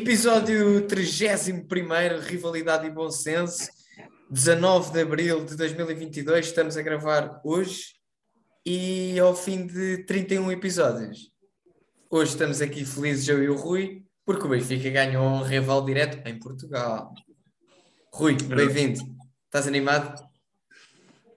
[0.00, 3.68] Episódio 31, Rivalidade e Bom Senso,
[4.30, 6.46] 19 de abril de 2022.
[6.46, 7.94] Estamos a gravar hoje
[8.64, 11.32] e ao fim de 31 episódios.
[12.08, 16.26] Hoje estamos aqui felizes, eu e o Rui, porque o Benfica ganhou um rival direto
[16.28, 17.12] em Portugal.
[18.14, 19.00] Rui, bem-vindo.
[19.46, 20.24] Estás animado?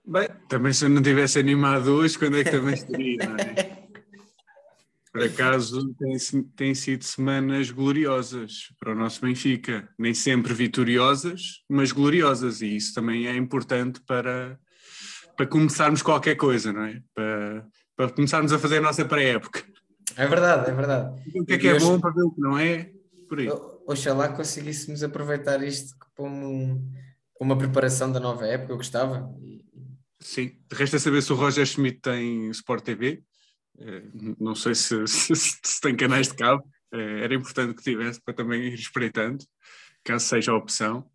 [0.06, 3.78] Bem, também se eu não tivesse animado hoje, quando é que também estaria, não é?
[5.12, 6.18] Por acaso, tem,
[6.56, 9.90] tem sido semanas gloriosas para o nosso Benfica.
[10.00, 12.62] Nem sempre vitoriosas, mas gloriosas.
[12.62, 14.58] E isso também é importante para,
[15.36, 17.02] para começarmos qualquer coisa, não é?
[17.14, 19.64] Para, para começarmos a fazer a nossa pré-época.
[20.16, 21.22] É verdade, é verdade.
[21.36, 22.92] O que é que é hoje- bom para ver o que não é?
[23.28, 23.50] Por aí.
[23.86, 26.92] Oxalá conseguíssemos aproveitar isto como um-
[27.40, 29.30] uma preparação da nova época, eu gostava.
[30.20, 33.24] Sim, resta saber se o Roger Schmidt tem Sport TV.
[33.80, 34.04] Eh,
[34.40, 36.64] Não sei se, se- se tem canais de cabo.
[36.94, 39.44] Eh, Era importante que tivesse para também ir espreitando,
[40.04, 41.10] caso seja a opção.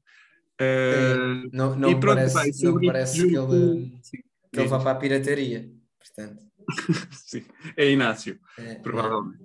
[0.60, 1.16] Eh,
[1.52, 4.18] Não, não e pronto, parece, vai, não parece que ele, sim,
[4.52, 5.70] que ele vá para a pirataria.
[5.98, 6.42] Portanto,
[7.12, 7.44] sim,
[7.76, 9.44] é Inácio, é- provavelmente.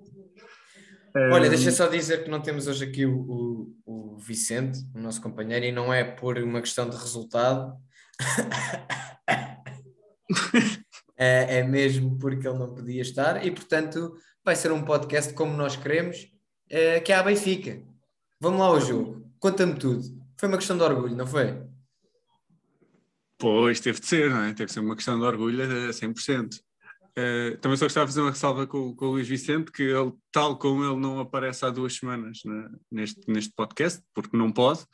[1.30, 5.00] Olha, Eh, deixa só dizer que não temos hoje aqui o, o, o Vicente, o
[5.00, 7.76] nosso companheiro, e não é por uma questão de resultado.
[11.18, 15.56] é, é mesmo porque ele não podia estar e, portanto, vai ser um podcast como
[15.56, 16.28] nós queremos,
[16.70, 17.82] eh, que é a Benfica.
[18.40, 20.04] Vamos lá ao jogo, conta-me tudo.
[20.38, 21.62] Foi uma questão de orgulho, não foi?
[23.38, 24.54] Pois, teve de ser, não é?
[24.54, 26.60] Teve de ser uma questão de orgulho a 100%.
[27.16, 30.14] Eh, também só gostava de fazer uma ressalva com, com o Luís Vicente, que ele,
[30.32, 34.86] tal como ele não aparece há duas semanas né, neste, neste podcast, porque não pode,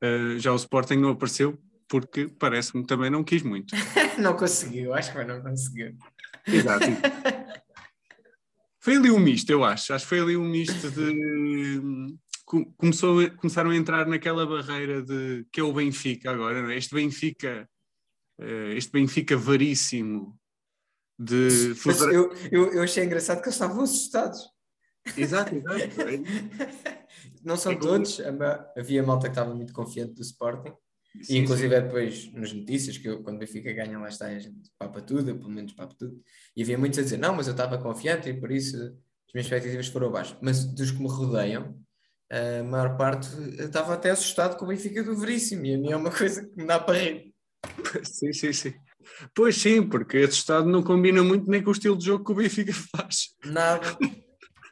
[0.00, 1.58] eh, já o Sporting não apareceu,
[1.92, 3.74] porque parece-me também não quis muito.
[4.18, 5.94] não conseguiu, acho que não conseguiu.
[6.46, 6.86] Exato.
[8.80, 9.92] Foi ali um misto, eu acho.
[9.92, 12.16] Acho que foi ali um misto de.
[12.44, 16.76] com- Começou, começaram a entrar naquela barreira de que é o Benfica agora, não é?
[16.78, 17.68] Este Benfica,
[18.40, 20.36] eh, este Benfica varíssimo
[21.16, 21.74] de
[22.12, 24.40] eu, eu, eu achei engraçado que eles estavam assustados.
[25.16, 25.78] Exato, exato.
[27.44, 30.72] Não são É como- todos, ma- havia malta que estava muito confiante do Sporting,
[31.20, 34.26] Sim, e inclusive é depois nas notícias, que eu, quando o Benfica ganha lá está,
[34.26, 36.20] a gente papa tudo, eu pelo menos papo tudo,
[36.56, 39.46] e havia muitos a dizer, não, mas eu estava confiante e por isso as minhas
[39.46, 40.36] expectativas foram abaixo.
[40.40, 41.78] Mas dos que me rodeiam,
[42.30, 43.28] a maior parte
[43.58, 46.56] estava até assustado com o Benfica do Veríssimo, e a mim é uma coisa que
[46.56, 47.34] me dá para rir.
[48.04, 48.74] sim, sim, sim.
[49.34, 52.32] Pois sim, porque esse estado não combina muito nem com o estilo de jogo que
[52.32, 53.30] o Benfica faz.
[53.44, 53.98] Nada.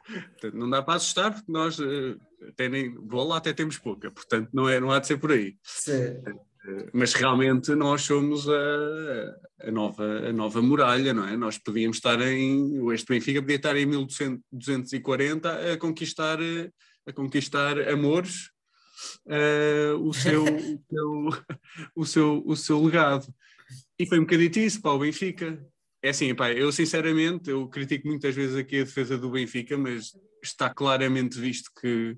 [0.05, 2.15] Portanto, não dá para assustar, porque nós eh,
[2.49, 5.55] até nem bola até temos pouca, portanto não, é, não há de ser por aí.
[5.63, 6.21] Se-
[6.93, 11.35] mas realmente nós somos a, a nova, a nova muralha, não é?
[11.35, 16.69] Nós podíamos estar em, este Benfica podia estar em 1240 a conquistar, eh,
[17.07, 18.49] a conquistar amores,
[19.27, 21.29] eh, o, seu, o, seu,
[21.95, 23.25] o, seu, o seu legado.
[23.97, 25.59] E foi um bocadito isso para o Benfica.
[26.03, 30.11] É assim, pá, eu sinceramente, eu critico muitas vezes aqui a defesa do Benfica, mas
[30.43, 32.17] está claramente visto que,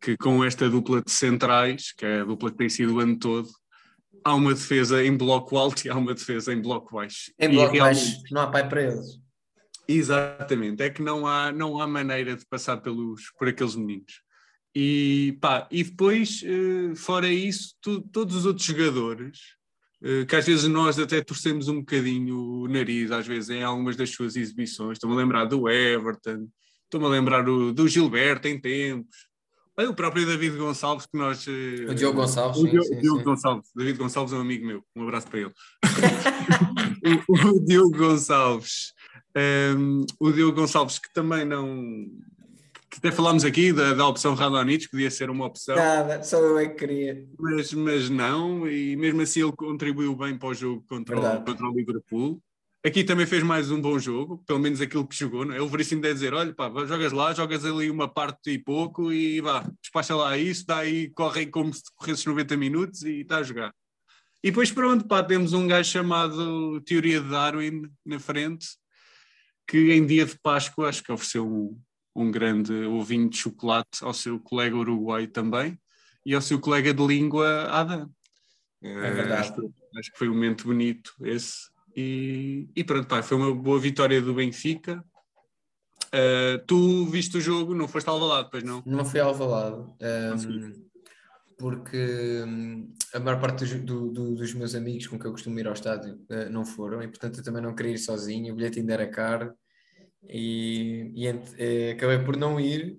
[0.00, 3.16] que com esta dupla de centrais, que é a dupla que tem sido o ano
[3.18, 3.48] todo,
[4.24, 7.32] há uma defesa em bloco alto e há uma defesa em bloco baixo.
[7.38, 9.20] Em bloco baixo, não há pai para eles.
[9.86, 14.20] Exatamente, é que não há, não há maneira de passar pelos, por aqueles meninos.
[14.74, 19.38] E, pá, e depois, eh, fora isso, tu- todos os outros jogadores,
[20.28, 24.10] que às vezes nós até torcemos um bocadinho o nariz, às vezes em algumas das
[24.10, 26.48] suas exibições, estou-me a lembrar do Everton,
[26.84, 29.30] estou-me a lembrar do, do Gilberto em tempos,
[29.74, 31.46] Olha, o próprio David Gonçalves que nós...
[31.48, 33.24] eh, O Diogo Gonçalves, o Diogo, sim, Diogo sim.
[33.24, 35.52] Gonçalves, David Gonçalves é um amigo meu, um abraço para ele.
[37.26, 38.92] o, o Diogo Gonçalves,
[39.74, 42.06] um, o Diogo Gonçalves que também não,
[43.02, 46.68] até falámos aqui da, da opção Radonich, podia ser uma opção, Nada, só eu é
[46.68, 47.26] que queria.
[47.36, 51.68] mas, mas não, e mesmo assim ele contribuiu bem para o jogo contra, o, contra
[51.68, 52.40] o Liverpool.
[52.86, 55.60] Aqui também fez mais um bom jogo, pelo menos aquilo que jogou, não é?
[55.60, 59.40] O Veríssimo deve dizer: olha, pá, jogas lá, jogas ali uma parte e pouco e
[59.40, 63.42] vá, despacha lá isso, dá aí, corre como se corresses 90 minutos e está a
[63.42, 63.74] jogar.
[64.44, 68.68] E depois pronto, pá, temos um gajo chamado Teoria de Darwin na frente,
[69.66, 71.76] que em dia de Páscoa acho que ofereceu
[72.14, 75.78] um, um grande ovinho de chocolate ao seu colega uruguai também
[76.24, 78.10] e ao seu colega de língua Adam.
[78.82, 79.32] É verdade.
[79.40, 81.70] Acho, que- acho que foi um momento bonito esse.
[81.96, 85.04] E, e pronto, pá, foi uma boa vitória do Benfica.
[86.14, 88.82] Uh, tu viste o jogo, não foste ao lado, pois não?
[88.84, 89.94] Não fui ao Valado,
[90.38, 90.84] sim.
[91.58, 95.58] porque hum, a maior parte dos, do- do- dos meus amigos com que eu costumo
[95.58, 98.56] ir ao estádio eh, não foram e portanto eu também não queria ir sozinho, o
[98.56, 99.54] bilhete ainda era caro
[100.28, 102.98] e, e eh, acabei por não ir,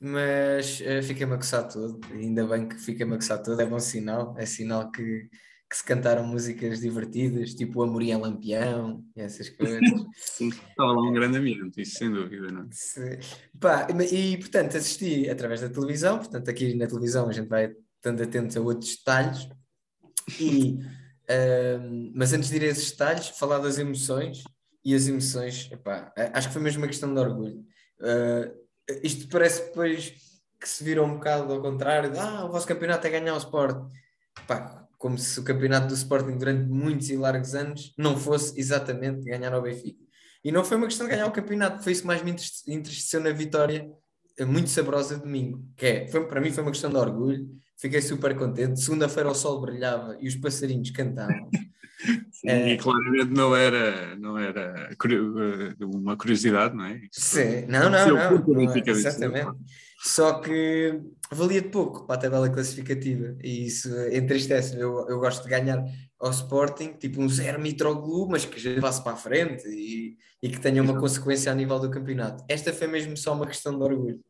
[0.00, 3.66] mas eh, fiquei-me a coçar todo, e ainda bem que fiquei-me a coçar todo, é
[3.66, 5.28] bom sinal, é sinal que,
[5.70, 9.80] que se cantaram músicas divertidas, tipo o Amorim é Lampião e essas coisas.
[10.16, 10.48] Sim.
[10.48, 13.18] Estava lá um grande ambiente, isso sem dúvida, não é?
[13.58, 18.22] Pá, e portanto assisti através da televisão, portanto aqui na televisão a gente vai estando
[18.22, 19.48] atento a outros detalhes,
[20.40, 20.78] e,
[21.28, 24.44] ahm, mas antes de ir a esses detalhes, falar das emoções,
[24.86, 27.64] e as emoções, epá, acho que foi mesmo uma questão de orgulho.
[28.00, 28.48] Ah,
[29.02, 30.12] isto parece depois
[30.60, 33.38] que se vira um bocado ao contrário, de, ah, o vosso campeonato é ganhar o
[33.38, 33.90] Sport.
[34.46, 39.24] Pá, como se o campeonato do Sporting durante muitos e largos anos não fosse exatamente
[39.24, 40.04] ganhar ao Benfica.
[40.44, 42.72] E não foi uma questão de ganhar o campeonato, foi isso que mais me entriste-
[42.72, 43.90] entristeceu na vitória
[44.38, 45.68] eh, muito saborosa de domingo.
[45.76, 48.80] Que é, foi, para mim foi uma questão de orgulho, fiquei super contente.
[48.80, 51.50] Segunda-feira o sol brilhava e os passarinhos cantavam.
[52.30, 52.72] Sim, É.
[52.72, 54.90] E claramente não era, não era
[55.80, 57.00] uma curiosidade, não é?
[57.12, 59.50] Isso Sim, não, não, não, porque o não é, exatamente.
[60.02, 61.00] Só que
[61.32, 64.80] valia de pouco para a tabela classificativa e isso entristece-me.
[64.80, 65.82] Eu, eu gosto de ganhar
[66.20, 70.48] ao Sporting, tipo um zero Mitroglou, mas que já passe para a frente e, e
[70.48, 71.00] que tenha uma Exato.
[71.00, 72.44] consequência a nível do campeonato.
[72.48, 74.20] Esta foi mesmo só uma questão de orgulho.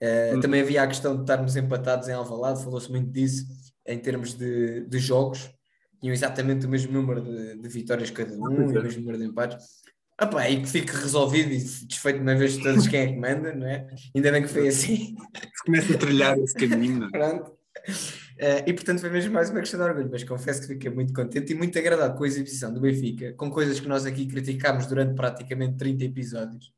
[0.00, 0.40] Eh, Hum.
[0.40, 3.46] Também havia a questão de estarmos empatados em Alvalade, falou-se muito disso
[3.86, 5.48] em termos de, de jogos,
[6.00, 8.78] tinham exatamente o mesmo número de, de vitórias cada um Pois e é.
[8.78, 9.66] o mesmo número de empates.
[10.18, 13.06] Ah pá, e que fique resolvido e desfeito de uma vez de todas quem é
[13.08, 13.86] que manda, não é?
[14.14, 15.14] Ainda bem que foi assim.
[15.14, 17.10] Se começa a trilhar esse caminho, é?
[17.10, 17.52] Pronto.
[18.38, 21.12] Eh, e portanto foi mesmo mais uma questão de orgulho, mas confesso que fiquei muito
[21.12, 24.86] contente e muito agradado com a exibição do Benfica, com coisas que nós aqui criticámos
[24.86, 26.72] durante praticamente 30 episódios,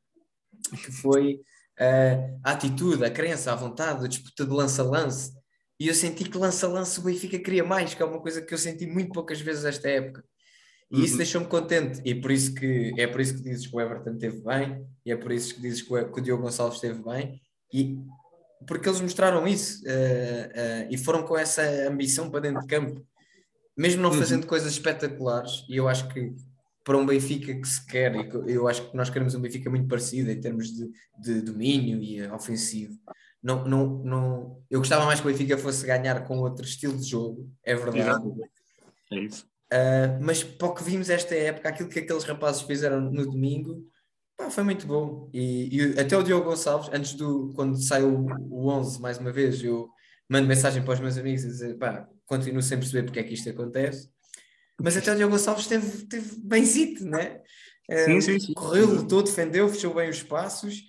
[0.71, 1.41] que foi
[1.77, 5.33] eh, a atitude, a crença, a vontade, a disputa de lança-lance.
[5.79, 8.57] E eu senti que lança-lance o Benfica queria mais, que é uma coisa que eu
[8.57, 10.23] senti muito poucas vezes esta época.
[10.91, 11.17] E isso Uhum.
[11.19, 14.41] deixou-me contente, e por isso que, é por isso que dizes que o Everton esteve
[14.41, 17.39] bem, e é por isso que dizes que o, que o Diogo Gonçalves esteve bem,
[17.71, 17.95] e
[18.67, 23.05] porque eles mostraram isso eh, eh, e foram com essa ambição para dentro de campo,
[23.77, 24.17] mesmo não Uhum.
[24.17, 25.63] fazendo coisas espetaculares.
[25.69, 26.33] E eu acho que
[26.83, 29.87] para um Benfica que se quer, e eu acho que nós queremos um Benfica muito
[29.87, 30.89] parecido em termos de,
[31.21, 32.97] de domínio e ofensivo.
[33.41, 37.07] Não, não, não, eu gostava mais que o Benfica fosse ganhar com outro estilo de
[37.09, 37.99] jogo, é verdade.
[37.99, 38.35] Exato.
[39.11, 39.49] É isso.
[39.71, 43.85] Uh, mas para o que vimos esta época, aquilo que aqueles rapazes fizeram no domingo,
[44.35, 45.29] pá, foi muito bom.
[45.33, 49.63] E, e até o Diogo Gonçalves, antes do, quando saiu o 11 mais uma vez,
[49.63, 49.89] eu
[50.27, 53.33] mando mensagem para os meus amigos a dizer, pá, continuo sem perceber porque é que
[53.33, 54.09] isto acontece.
[54.81, 57.41] Mas até o Diogo Gonçalves esteve, esteve benzito, né?
[57.89, 58.53] Uh, Sim, sim, sim.
[58.53, 60.83] Correu, lutou, defendeu, fechou bem os espaços.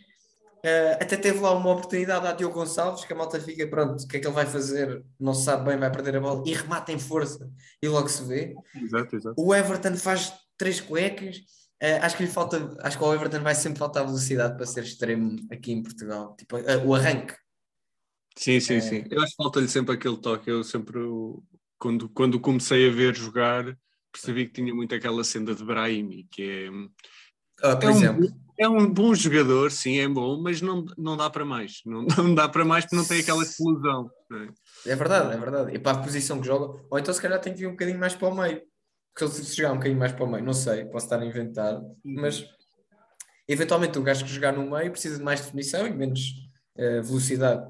[0.64, 4.06] Uh, até teve lá uma oportunidade a Diogo Gonçalves, que a malta fica, pronto, o
[4.06, 5.02] que é que ele vai fazer?
[5.18, 7.50] Não se sabe bem, vai perder a bola e remata em força
[7.82, 8.54] e logo se vê.
[8.74, 9.34] Exato, exato.
[9.38, 11.38] O Everton faz três cuecas.
[11.82, 14.84] Uh, acho que lhe falta, acho que ao Everton vai sempre faltar velocidade para ser
[14.84, 16.36] extremo aqui em Portugal.
[16.36, 17.34] Tipo, uh, o arranque.
[18.36, 19.04] Sim, sim, sim.
[19.10, 20.50] Eu acho que falta-lhe sempre aquele toque.
[20.50, 20.98] Eu sempre,
[21.78, 23.64] quando, quando comecei a ver jogar,
[24.12, 26.70] percebi que tinha muito aquela senda de Brahimi, que é,
[27.62, 31.16] Uh, por É um- exemplo, é um bom jogador, sim, é bom, mas não, não
[31.16, 31.80] dá para mais.
[31.86, 32.02] Não,
[32.32, 34.10] não dá para mais porque não tem aquela explosão.
[34.84, 34.90] é?
[34.92, 35.74] é verdade, é verdade.
[35.74, 37.98] E para a posição que joga, ou então se calhar tem que vir um bocadinho
[37.98, 38.62] mais para o meio.
[39.12, 41.24] Porque ele se jogar um bocadinho mais para o meio, não sei, posso estar a
[41.26, 42.44] inventar, mas
[43.48, 46.20] eventualmente o gajo que jogar no meio precisa de mais definição e menos
[46.76, 47.62] uh, velocidade.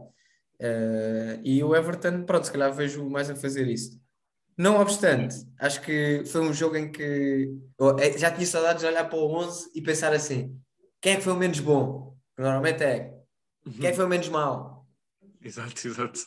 [0.61, 3.99] Uh, e o Everton, pronto, se calhar vejo mais a fazer isso.
[4.61, 7.49] Não obstante, acho que foi um jogo em que
[7.79, 10.55] eu eh, já tinha saudades de olhar para o 11 e pensar assim:
[11.00, 12.14] quem é que foi o menos bom?
[12.37, 13.11] Normalmente é
[13.79, 14.87] quem é que foi o menos mau?
[15.43, 16.21] Exato, exato.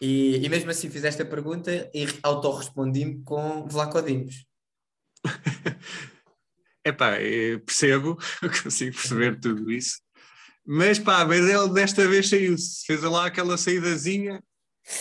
[0.00, 4.46] E, e mesmo assim fiz esta pergunta e autorrespondi-me com Vlaco Dimos.
[6.82, 10.00] Epá, eu percebo, eu consigo perceber tudo isso.
[10.64, 14.42] Mas pá, mas ele desta vez saiu-se, fez lá aquela saídazinha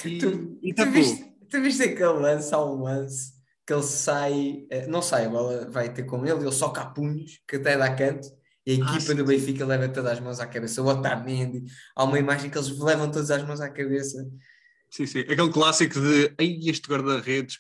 [0.04, 0.92] e, Tu, e tu, tapou.
[0.92, 3.34] viste, tu viste aquele lance, há um lance
[3.66, 6.86] que ele sai, eh, não sai, a bola vai ter com ele, ele só cá
[6.88, 8.28] punhos, que até dá canto,
[8.66, 10.82] e a Ah, equipa sim, do Benfica leva todas as mãos à cabeça.
[10.82, 11.64] O Otamendi,
[11.96, 14.26] há uma imagem que eles levam todas as mãos à cabeça.
[14.92, 15.20] Sim, sim.
[15.20, 17.60] Aquele clássico de Ei, este guarda-redes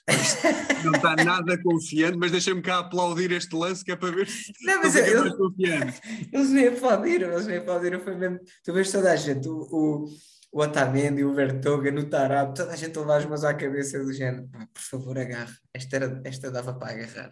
[0.84, 4.52] não está nada confiante, mas deixa-me cá aplaudir este lance que é para ver se
[4.66, 6.02] Não, mas eu- mais confiante.
[6.34, 8.40] Eles nem aplaudiram, eles nem aplaudiram, foi mesmo.
[8.64, 10.06] Tu vês toda a gente, o, o,
[10.52, 14.04] o Otamendi, o Vertoga, no Tarab, toda a gente a levar as mãos à cabeça
[14.04, 14.48] do género.
[14.48, 15.56] Pá, por favor, agarre.
[15.74, 17.32] Esta, era, esta dava para agarrar.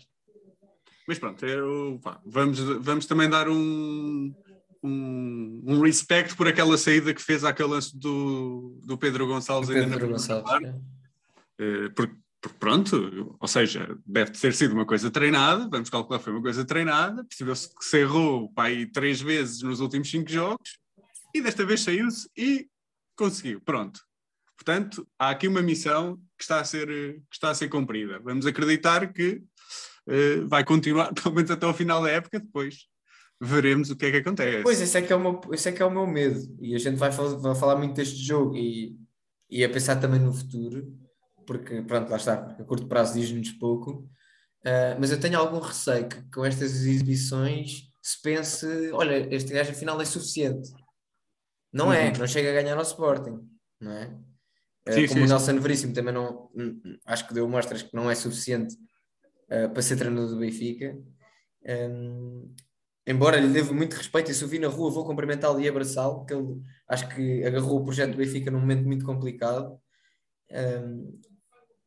[1.08, 4.34] Mas pronto, eu, pá, vamos, vamos também dar um,
[4.84, 10.10] um, um respect por aquela saída que fez àquele lance do, do Pedro Gonçalves Pedro
[10.10, 10.50] Gonçalves.
[10.50, 10.76] parte.
[11.60, 16.34] Eh, porque, porque pronto, ou seja, deve ter sido uma coisa treinada, vamos calcular foi
[16.34, 20.78] uma coisa treinada, percebeu-se que se errou pá, aí três vezes nos últimos cinco jogos
[21.34, 22.68] e desta vez saiu-se e
[23.18, 24.00] conseguiu, pronto.
[24.56, 28.20] Portanto, há aqui uma missão que está a ser, que está a ser cumprida.
[28.20, 29.44] Vamos acreditar que
[30.08, 32.88] eh, vai continuar, pelo menos até ao final da época, depois
[33.40, 34.64] veremos o que é que acontece.
[34.64, 36.40] Pois, esse é que é o meu, esse é que é o meu medo.
[36.60, 38.98] E a gente vai, vai falar muito deste jogo e,
[39.50, 40.88] e a pensar também no futuro,
[41.46, 44.10] porque, pronto, lá está, a curto prazo diz-nos pouco.
[44.66, 49.72] Ah, mas eu tenho algum receio que com estas exibições se pense: olha, este gajo
[49.72, 50.70] afinal é suficiente.
[51.78, 52.18] Não é, Uhum.
[52.20, 53.48] não chega a ganhar ao Sporting,
[53.80, 54.18] não é?
[54.88, 55.34] Ah, Sim, como sim, o sim.
[55.34, 56.50] Nelson Veríssimo também não,
[57.06, 58.76] acho que deu mostras que não é suficiente
[59.52, 60.98] ah, para ser treinador do Benfica.
[61.66, 62.54] Hum,
[63.06, 66.20] embora lhe devo muito respeito, e se o vi na rua vou cumprimentá-lo e abraçá-lo,
[66.20, 69.78] porque ele acho que agarrou o projeto do Benfica num momento muito complicado.
[70.52, 71.20] Hum,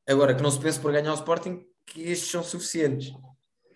[0.06, 3.12] agora, que não se pense por ganhar o Sporting, que estes são suficientes.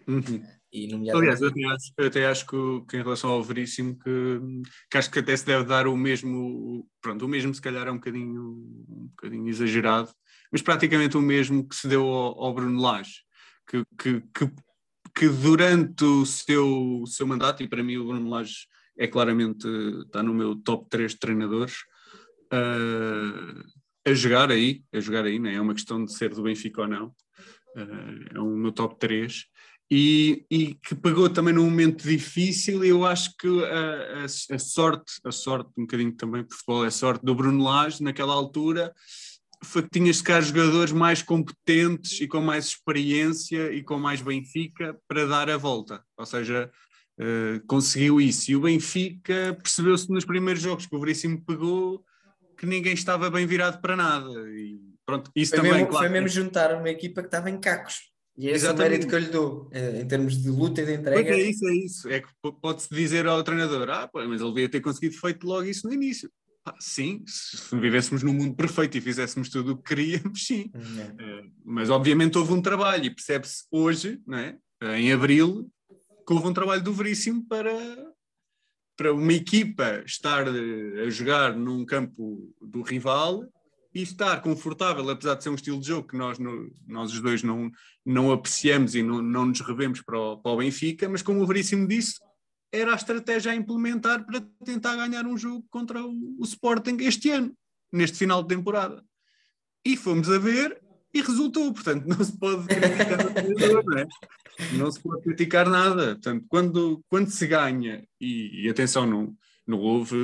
[0.07, 0.43] Uhum.
[0.75, 3.97] E nomeadamente, Aliás, eu até acho, eu até acho que, que em relação ao Veríssimo,
[3.97, 4.41] que,
[4.91, 7.93] que acho que até se deve dar o mesmo, pronto, o mesmo se calhar é
[7.93, 8.43] um bocadinho,
[8.89, 10.11] um bocadinho exagerado,
[10.51, 13.21] mas praticamente o mesmo que se deu ao, ao Bruno Lage,
[13.69, 14.53] que, que, que,
[15.15, 18.67] que durante o seu, seu mandato, e para mim o Bruno Lage
[18.99, 19.69] é claramente,
[20.05, 21.77] está no meu top 3 de treinadores,
[22.51, 23.63] ah,
[24.05, 25.55] a jogar aí, a jogar aí, não é?
[25.55, 27.15] É uma questão de ser do Benfica ou não,
[27.77, 29.45] ah, é o meu top 3,
[29.97, 34.59] e, e que pegou também num momento difícil e eu acho que a, a- a
[34.59, 38.93] sorte, a sorte um bocadinho também, porque futebol é sorte, do Bruno Lage naquela altura
[39.63, 44.99] foi que tinhas cá jogadores mais competentes e com mais experiência e com mais Benfica
[45.07, 46.69] para dar a volta, ou seja,
[47.21, 48.51] eh, conseguiu isso.
[48.51, 52.05] E o Benfica percebeu-se nos primeiros jogos que o Veríssimo pegou
[52.59, 54.29] que ninguém estava bem virado para nada.
[54.51, 57.59] E pronto, isso foi, também mesmo, claro, foi mesmo juntar uma equipa que estava em
[57.61, 58.13] cacos.
[58.37, 58.91] E esse é o Exatamente.
[58.91, 61.31] mérito que eu lhe dou, eh, em termos de luta e de Pois entrega.
[61.31, 62.09] é isso, é isso.
[62.09, 62.29] É que
[62.61, 65.93] pode-se dizer ao treinador, ah, pô, mas ele devia ter conseguido feito logo isso no
[65.95, 66.31] início.
[66.65, 70.71] Pá, sim, se vivêssemos num mundo perfeito e fizéssemos tudo o que queríamos, sim.
[70.75, 71.23] Hum, é.
[71.23, 74.59] Eh, Mas obviamente houve um trabalho e percebe-se hoje, não é?
[74.99, 75.71] em abril,
[76.27, 77.73] que houve um trabalho do Veríssimo para,
[78.97, 83.45] para uma equipa estar eh, a jogar num campo do rival
[83.95, 87.21] e estar confortável, apesar de ser um estilo de jogo que nós, no- nós os
[87.21, 87.71] dois não,
[88.05, 91.47] não apreciamos e não, não nos revemos para o, para o Benfica, mas como o
[91.47, 92.15] Veríssimo disse,
[92.73, 97.31] era a estratégia a implementar para tentar ganhar um jogo contra o, o Sporting este
[97.31, 97.57] ano,
[97.93, 99.05] neste final de temporada.
[99.85, 100.83] E fomos a ver
[101.13, 104.07] e resultou, portanto, não se pode criticar não é?
[104.77, 106.15] Não se pode criticar nada.
[106.15, 110.17] Portanto, quando, quando se ganha, e, e atenção, não, não houve,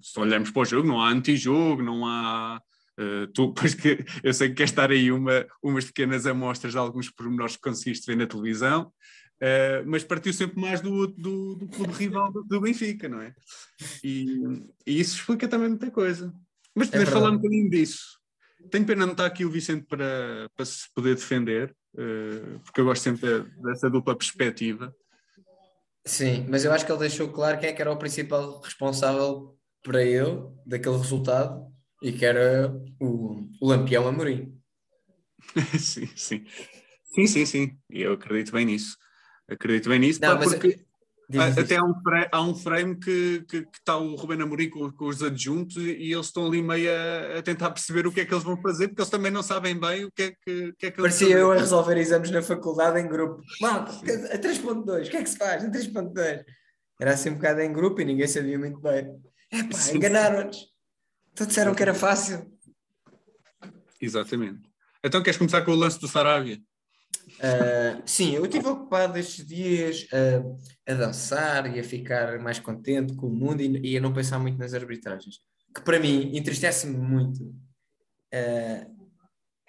[0.00, 2.62] se olharmos para o jogo, não há antijogo, não há.
[3.00, 6.78] Eh, tu, pois que eu sei que queres estar aí uma, umas pequenas amostras de
[6.78, 8.92] alguns pormenores que conseguiste ver na televisão,
[9.40, 13.34] eh, mas partiu sempre mais do, do, do clube rival do, do Benfica, não é?
[14.04, 14.42] E,
[14.86, 16.32] e isso explica também muita coisa.
[16.74, 17.24] Mas podemos verdade.
[17.24, 18.20] falar um bocadinho disso.
[18.70, 22.84] Tenho pena não estar aqui o Vicente para, para se poder defender, eh, porque eu
[22.84, 24.94] gosto sempre de- dessa dupla perspectiva.
[26.04, 29.56] Sim, mas eu acho que ele deixou claro quem é que era o principal responsável
[29.82, 31.66] para ele, daquele resultado,
[32.02, 34.58] e que era o, o Lampião Amorim.
[35.78, 36.44] sim, sim.
[37.04, 37.78] Sim, sim, sim.
[37.90, 38.96] E eu acredito bem nisso.
[39.48, 40.80] Acredito bem nisso, Não, pá, porque
[41.58, 45.22] até há um frame, há um frame que, está o Rubén Amorim com, com os
[45.22, 48.42] adjuntos e, eles estão ali meio a, a tentar perceber o que é que eles
[48.42, 51.00] vão fazer, porque eles também não sabem bem o que é que, que, é que
[51.00, 53.42] Parecia eu a resolver exames na faculdade em grupo.
[53.60, 55.64] Malta, a 3.2, o que é que se faz?
[55.64, 56.44] A 3.2.
[57.00, 59.16] Era assim um bocado em grupo e ninguém sabia muito bem.
[59.52, 60.70] Epá, enganaram-nos.
[61.40, 62.52] Então disseram que era fácil.
[63.98, 64.60] Exatamente.
[65.02, 66.58] Então queres começar com o lance do Sarabia?
[67.42, 70.42] Ah, sim, eu estive ocupado estes dias ah,
[70.86, 74.38] a dançar e a ficar mais contente com o mundo e, e a não pensar
[74.38, 75.36] muito nas arbitragens,
[75.74, 77.54] que para mim entristece-me muito
[78.34, 78.86] ah,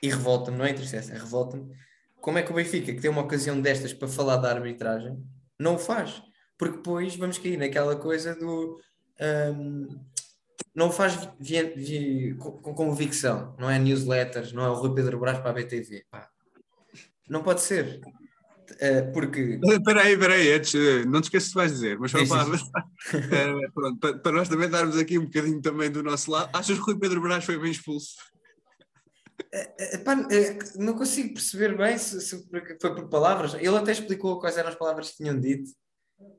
[0.04, 1.74] e revolta-me, não é entristece, é revolta-me.
[2.20, 5.18] Como é que o Benfica, que tem uma ocasião destas para falar da arbitragem,
[5.58, 6.22] não o faz?
[6.58, 8.78] Porque depois vamos cair naquela coisa do
[9.22, 9.88] ahm,
[10.76, 11.16] não o faz
[12.40, 16.06] com, convicção, não é newsletters, não é o Rui Pedro Brás para a BTV.
[16.10, 16.30] pá.
[17.30, 18.00] Não pode ser.
[18.80, 22.00] Eh, porque Espera aí, espera aí, antes, eh, não te esqueças o que vais dizer,
[22.00, 22.48] mas só para,
[23.36, 26.78] eh, pronto, para, para nós também darmos aqui um bocadinho também do nosso lado, achas
[26.78, 28.16] que o Rui Pedro Brás foi bem expulso?
[29.52, 32.48] eh, pá, eh, não consigo perceber bem se, se
[32.80, 33.54] foi por palavras.
[33.56, 35.70] Ele até explicou quais eram as palavras que tinham dito.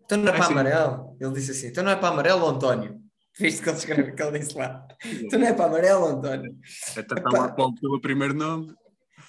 [0.05, 0.53] Então não é Ah, para sim.
[0.53, 1.17] amarelo.
[1.21, 3.01] Ele disse assim: então não é para amarelo, António.
[3.39, 4.87] Viste que ele escreve que ele disse lá.
[5.05, 6.55] Então não é para amarelo, António.
[6.97, 8.75] Até está lá Paulo pelo primeiro nome.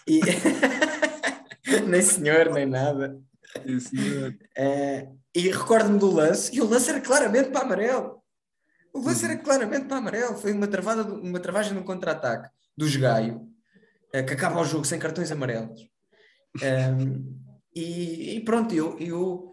[0.08, 0.20] E...
[1.88, 3.18] nem senhor, nem nada.
[3.66, 8.22] Isso, eh, Eh, e recordo-me do lance, e o lance era claramente para amarelo.
[8.94, 9.32] O lance Uhum.
[9.32, 10.36] era claramente para amarelo.
[10.36, 13.48] Foi uma, travada, uma travagem no contra-ataque do Gaio,
[14.12, 15.90] que acaba o jogo sem cartões amarelos.
[16.62, 17.24] Ehm,
[17.76, 19.53] e, e pronto, eu eu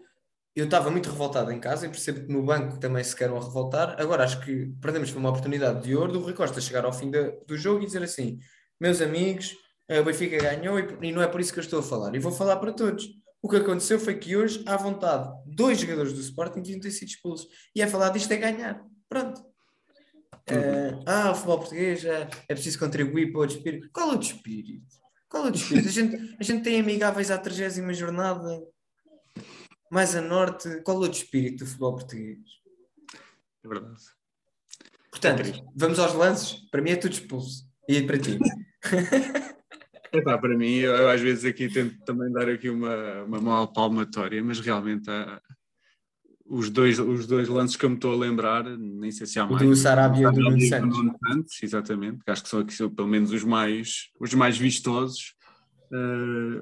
[0.55, 3.95] eu estava muito revoltado em casa e percebo que no banco também se queiram revoltar.
[3.99, 7.31] Agora acho que perdemos uma oportunidade de ouro do Rui Costa chegar ao fim da-
[7.47, 8.37] do jogo e dizer assim:
[8.79, 9.55] meus amigos,
[9.87, 12.13] eh, o Benfica ganhou e, e não é por isso que eu estou a falar.
[12.15, 13.07] E vou falar para todos.
[13.41, 17.07] O que aconteceu foi que hoje, à vontade, dois jogadores do Sporting deviam ter sido
[17.07, 17.47] expulsos.
[17.75, 18.81] E é falar disto é ganhar.
[19.09, 19.41] Pronto.
[20.47, 23.89] Eh, ah, o futebol português é, é preciso contribuir para o outro espírito.
[23.93, 24.85] Qual outro espírito?
[25.29, 25.87] Qual outro espírito?
[25.87, 28.61] A gente, a gente tem amigáveis à 30 jornada,
[29.91, 30.81] mais a norte.
[30.83, 32.39] Qual outro espírito do futebol português?
[33.63, 34.01] é verdade.
[35.11, 35.63] Portanto, triste.
[35.75, 36.53] vamos aos lances.
[36.71, 37.69] Para mim é tudo expulso.
[37.87, 38.39] E para ti?
[40.13, 43.67] Epá, para mim, eu, eu às vezes aqui tento também dar aqui uma, uma mão
[43.67, 45.41] palmatória, mas realmente há-
[46.45, 49.45] os, dois, os dois lances que eu me estou a lembrar, nem sei se há
[49.45, 49.65] O mais.
[49.65, 50.97] do Sarabia e o do Nuno Santos.
[51.25, 55.33] Santos, exatamente, que acho que são aqui são pelo menos os mais, os mais vistosos.
[55.93, 56.61] Eh,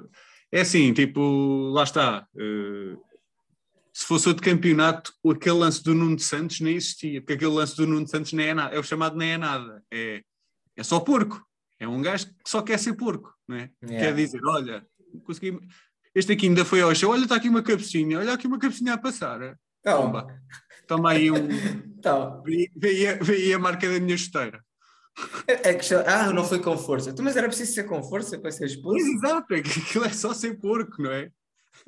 [0.52, 2.28] é assim, tipo, lá está.
[2.38, 2.98] eh,
[4.00, 7.86] se fosse outro campeonato, aquele lance do Nuno Santos nem existia, porque aquele lance do
[7.86, 10.22] Nuno Santos nem é nada, é o chamado nem é nada, é,
[10.78, 11.46] é só porco.
[11.78, 13.70] É um gajo que só quer ser porco, não é?
[13.84, 14.08] Yeah.
[14.08, 14.86] Quer dizer, olha,
[15.26, 15.60] consegui.
[16.16, 18.94] Este aqui ainda foi ao chão, olha, está aqui uma cabecinha, olha aqui uma cabecinha
[18.94, 19.58] a passar.
[19.84, 20.22] Calma.
[20.24, 20.42] Toma,
[20.88, 21.36] toma aí um.
[21.98, 24.64] Então, Vê vê aí a- vê aí a marca da minha chuteira.
[25.46, 27.10] é que, ah, não foi com força.
[27.10, 29.06] Então, mas era preciso ser com força para ser expulso?
[29.06, 31.30] Exato, é que aquilo é só ser porco, não é?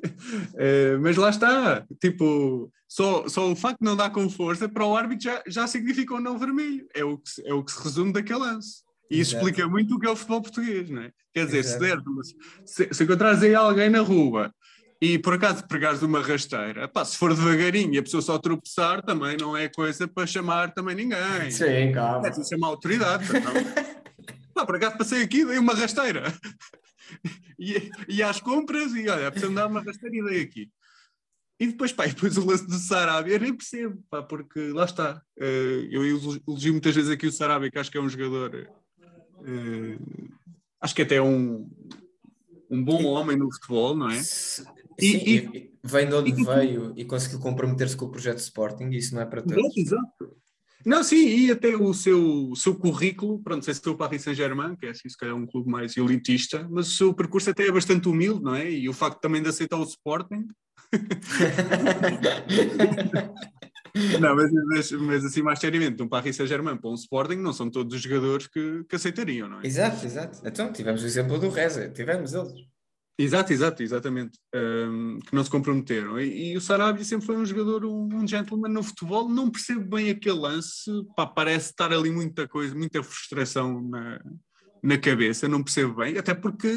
[0.56, 4.84] Eh, mas lá está, tipo, só, só o facto de não dar com força para
[4.84, 6.86] o árbitro já, já significa um não vermelho.
[6.94, 8.82] É o, que, se- é o que se resume daquele lance.
[9.10, 9.46] E isso Exato.
[9.48, 11.10] explica muito o que é o futebol português, não é?
[11.32, 11.98] Quer dizer, se, der,
[12.64, 14.52] se, se encontrares aí alguém na rua
[15.00, 19.02] e por acaso pegares uma rasteira, pá, se for devagarinho e a pessoa só tropeçar,
[19.02, 21.50] também não é coisa para chamar também ninguém.
[21.50, 22.28] Sim, calma.
[22.28, 23.24] É chamar autoridade.
[23.24, 23.52] Então.
[24.54, 26.24] Pá, por acaso passei aqui e dei uma rasteira.
[27.62, 30.70] E, e às compras e olha, preciso dar uma rasteira e dei aqui.
[31.60, 34.84] E depois, pá, e depois o lance do Sarabia, eu nem percebo, pá, porque lá
[34.84, 35.22] está.
[35.38, 38.52] eh, eu elogio muitas vezes aqui o Sarabia, que acho que é um jogador.
[39.44, 39.98] eh,
[40.80, 41.70] acho que até é um,
[42.68, 44.14] um bom homem no futebol, não é?
[44.18, 44.66] Sim,
[44.98, 49.14] E- e, vem de onde veio e conseguiu comprometer-se com o projeto Sporting, e isso
[49.14, 49.56] não é para todos.
[49.76, 50.41] Exato, exato.
[50.84, 54.22] Não, sim, e até o seu, seu currículo, pronto, não sei se foi o Paris
[54.22, 57.66] Saint-Germain, que é assim, se calhar um clube mais elitista, mas o seu percurso até
[57.66, 58.70] é bastante humilde, não é?
[58.70, 60.46] E o facto também de aceitar o Sporting.
[64.20, 67.70] não, mas, mas, mas assim, mais seriamente, um Paris Saint-Germain para um Sporting não são
[67.70, 69.66] todos os jogadores que, que aceitariam, não é?
[69.66, 70.40] Exato, exato.
[70.44, 72.71] Então, tivemos o exemplo do Reza, tivemos eles.
[73.18, 74.38] Exato, exato, exatamente.
[74.54, 76.18] Um, que não se comprometeram.
[76.18, 79.28] E, e o Sarabia sempre foi um jogador, um, gentleman no futebol.
[79.28, 80.90] Não percebo bem aquele lance.
[81.14, 84.20] Pá, parece estar ali muita coisa, muita frustração na,
[84.82, 85.46] na cabeça.
[85.46, 86.16] Não percebo bem.
[86.16, 86.74] Até porque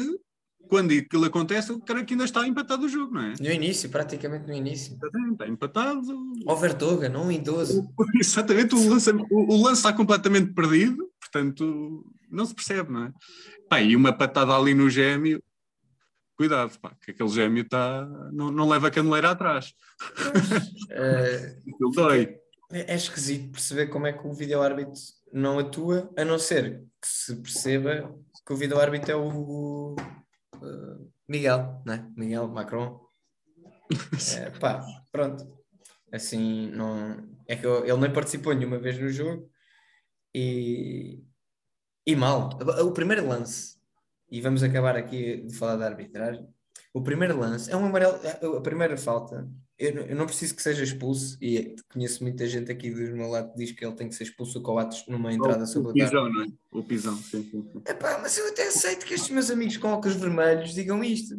[0.68, 3.34] quando aquilo acontece, o cara que ainda está empatado o jogo, não é?
[3.40, 4.94] No início, praticamente no início.
[4.94, 6.32] Exatamente, Está empatado.
[6.46, 7.88] Ao Vertoga, não um idoso.
[8.20, 11.08] Exatamente, o lance, o, o lance está completamente perdido.
[11.20, 13.12] Portanto, não se percebe, não é?
[13.68, 15.42] Pá, e uma patada ali no gêmeo.
[16.36, 19.72] Cuidado, pá, que aquele gêmeo está, não, não leva a caneleira atrás.
[20.90, 22.38] Eh, Aquilo dói.
[22.70, 25.00] é, é esquisito perceber como é que o vídeo-árbitro
[25.32, 28.14] não atua, a não ser que se perceba
[28.46, 29.96] que o vídeo-árbitro é o
[30.62, 32.06] eh, Miguel, né?
[32.16, 33.00] Miguel Macron.
[34.36, 35.56] Eh, pá, pronto.
[36.12, 37.26] Assim, não.
[37.48, 39.50] É que eu- ele nem participou nenhuma vez no jogo
[40.34, 41.22] e,
[42.06, 42.50] e mal.
[42.84, 43.75] O primeiro lance,
[44.30, 46.46] e vamos acabar aqui de falar da arbitragem.
[46.92, 48.18] O primeiro lance é um amarelo,
[48.56, 49.48] a primeira falta.
[49.78, 53.28] Eu, não- eu não preciso que seja expulso, e conheço muita gente aqui do meu
[53.28, 55.90] lado que diz que ele tem que ser expulso o Coates numa entrada o sobre
[55.90, 56.46] o pisão, não é?
[56.72, 57.82] O pisão, sim, sim, sim.
[57.86, 61.36] Epá, mas eu até aceito que estes meus amigos com óculos vermelhos digam isto.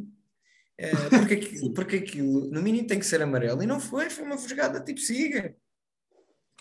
[0.77, 3.63] É, porque, aquilo, porque aquilo, no mínimo, tem que ser amarelo.
[3.63, 5.55] E não foi, foi uma jogada tipo siga.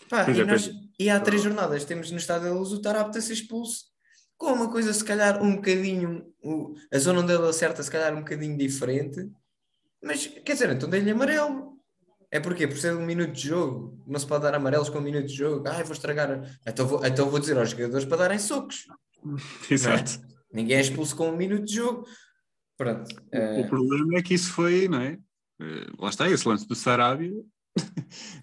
[0.09, 3.19] Pá, e é, nós, e há três jornadas temos no estádio da Luz o Tarapte
[3.19, 3.85] a ser expulso
[4.37, 8.13] com uma coisa se calhar um bocadinho, o- a zona onde ele acerta se calhar
[8.13, 9.29] um bocadinho diferente,
[10.03, 11.75] mas quer dizer, então dei-lhe amarelo.
[12.29, 15.01] É porque por ser um minuto de jogo, não se pode dar amarelos com um
[15.01, 15.65] minuto de jogo.
[15.67, 16.43] Ai, vou estragar.
[16.67, 18.85] Então vou, então vou dizer aos jogadores para darem socos.
[19.71, 20.19] Exato.
[20.53, 22.05] Ninguém é expulso com um minuto de jogo.
[22.77, 23.07] Pronto.
[23.31, 25.17] eh, O problema é que isso foi, não é?
[25.61, 27.31] Eh, Lá está, esse lance do Sarabia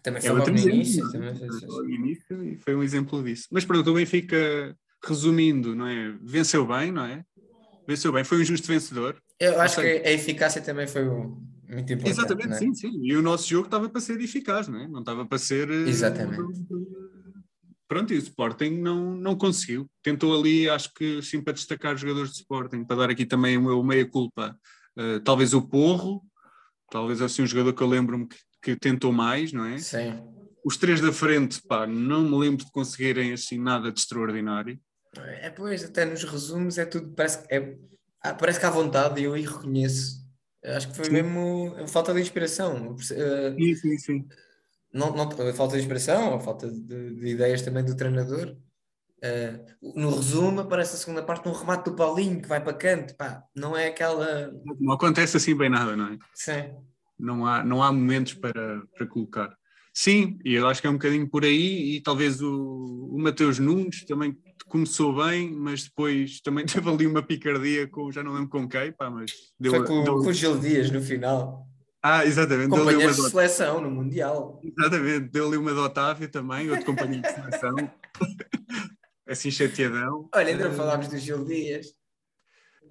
[0.02, 1.06] também é foi logo outro no início.
[1.06, 1.12] é?
[1.12, 3.48] também foi- Foi logo no início e foi um exemplo disso.
[3.50, 4.74] Mas pronto, o Benfica,
[5.06, 6.12] resumindo, não é?
[6.22, 7.24] Venceu bem, não é?
[7.86, 9.20] Venceu bem, foi um justo vencedor.
[9.38, 12.08] Eu acho que a eficácia também foi muito importante.
[12.08, 12.58] Exatamente, é?
[12.58, 12.90] sim, sim.
[13.02, 14.88] E o nosso jogo estava para ser eficaz, não é?
[14.88, 15.70] Não estava para ser.
[15.70, 16.42] eh, Exatamente.
[17.86, 19.88] Pronto, e o Sporting não, não conseguiu.
[20.02, 23.58] Tentou ali, acho que sim, para destacar os jogadores de Sporting, para dar aqui também
[23.58, 24.58] o meu meia-culpa.
[24.96, 26.22] eh, talvez o Porro,
[26.90, 29.78] talvez assim um jogador que eu lembro-me que, que tentou mais, não é?
[29.78, 30.22] Sim.
[30.64, 34.78] Os três da frente, pá, não me lembro de conseguirem assim nada de extraordinário.
[35.22, 37.76] É, pois, até nos resumos é tudo, parece, que é,
[38.20, 40.24] ah, parece que há vontade e eu aí reconheço.
[40.64, 41.12] Acho que foi Sim.
[41.12, 42.96] mesmo a falta de inspiração.
[43.12, 44.28] Eh, Sim, sim, sim.
[44.92, 48.56] não, não, a falta de inspiração, a falta de, de ideias também do treinador.
[49.22, 49.60] Eh,
[49.94, 53.14] no resumo, aparece a segunda parte num remate do Paulinho que vai para canto.
[53.14, 54.50] Pá, não é aquela.
[54.80, 56.18] Não acontece assim bem nada, não é?
[56.34, 56.74] Sim.
[57.18, 59.54] não há, não há momentos para, para colocar.
[59.96, 63.60] Sim, e eu acho que é um bocadinho por aí, e talvez o, o Mateus
[63.60, 68.48] Nunes também começou bem, mas depois também teve ali uma picardia com, já não lembro
[68.48, 71.64] com quem, pá, mas deu, Foi com, deu- com o Gil Dias no final.
[72.02, 74.60] Ah, exatamente, deu ali uma de seleção no Mundial.
[74.62, 77.90] exatamente, deu ali uma do Otávio também, outro companheiro de seleção,
[79.28, 80.28] assim chateadão.
[80.34, 81.86] Olha, ainda não falámos do Gil Dias.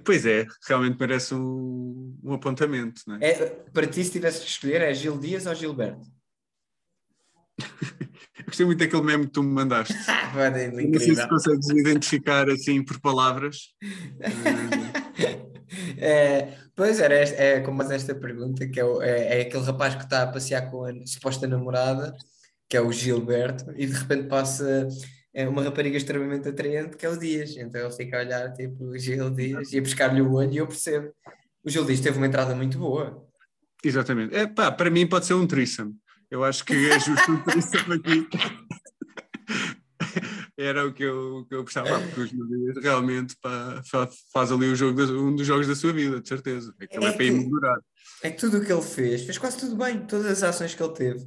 [0.05, 3.29] Pois é, realmente merece um, um apontamento, não é?
[3.29, 6.07] É, para ti, se tivesse que escolher, é Gil Dias ou Gilberto?
[8.45, 9.93] Gostei muito daquele meme que tu me mandaste.
[10.33, 13.57] Vai, é Não sei se consegues identificar assim por palavras.
[15.97, 19.63] É, pois era, esta- é como mais esta pergunta, que é, o- é, é aquele
[19.63, 22.15] rapaz que está a passear com a suposta namorada,
[22.69, 24.87] que é o Gilberto, e de repente passa
[25.33, 27.55] é, uma rapariga extremamente atraente, que é o Dias.
[27.57, 30.57] Então ele fica a olhar, tipo, o Gil Dias, e a pescar-lhe o olho, e
[30.57, 31.11] eu percebo.
[31.63, 33.25] O Gil Dias teve uma entrada muito boa.
[33.83, 34.35] Exatamente.
[34.35, 35.95] É, pá, para mim pode ser um threesome.
[36.33, 38.27] Eu acho que é justo um threesome aqui.
[40.57, 44.51] Era o que eu, o que eu gostava, porque os Julias realmente pá, fa- faz
[44.51, 46.73] ali o jogo um dos jogos da sua vida, de certeza.
[46.81, 47.79] Aquilo é, É para emular.
[48.23, 50.81] É que tudo o que ele fez, fez quase tudo bem, todas as ações que
[50.81, 51.23] ele teve.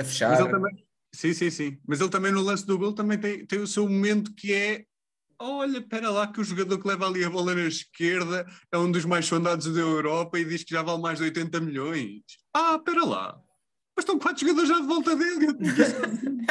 [0.00, 0.30] A fechar.
[0.30, 0.84] Mas ele também.
[1.14, 1.78] Sim, sim, sim.
[1.86, 4.84] Mas ele também no lance do gol também tem, tem o seu momento que é.
[5.38, 8.90] Olha, espera lá que o jogador que leva ali a bola na esquerda é um
[8.90, 12.22] dos mais sondados da Europa e diz que já vale mais de 80 milhões.
[12.52, 13.40] Ah, espera lá.
[14.00, 15.46] Mas estão quatro jogadores já de volta dele.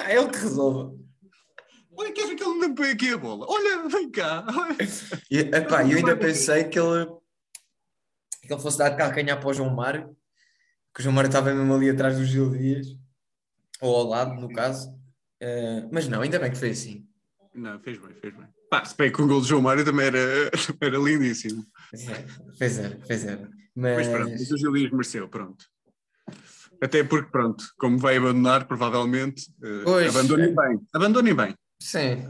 [0.06, 1.04] É ele que resolve.
[1.98, 3.48] Olha, queres que ele não põe aqui a bola?
[3.50, 4.46] Olha, vem cá.
[5.32, 7.08] E, epá, eu ainda pensei que ele,
[8.44, 10.16] que ele fosse dar de calcanhar para o João Mário,
[10.94, 12.88] que o João Mário estava mesmo ali atrás do Gil Dias,
[13.82, 14.96] ou ao lado, no caso.
[15.42, 17.08] Eh, mas não, ainda bem que foi assim.
[17.56, 18.48] Não, fez bem, fez bem.
[18.70, 20.20] Pá, se bem que o gol de João Mário também era,
[20.80, 21.66] era lindíssimo.
[22.60, 23.50] Fez era, fez era.
[23.76, 25.66] Mas Mas, pronto, o Gil Dias mereceu, pronto.
[26.82, 30.16] Até porque, pronto, como vai abandonar, provavelmente, eh, Pois.
[30.16, 30.80] abandonem bem.
[30.94, 31.56] Abandonem bem.
[31.82, 32.26] sim,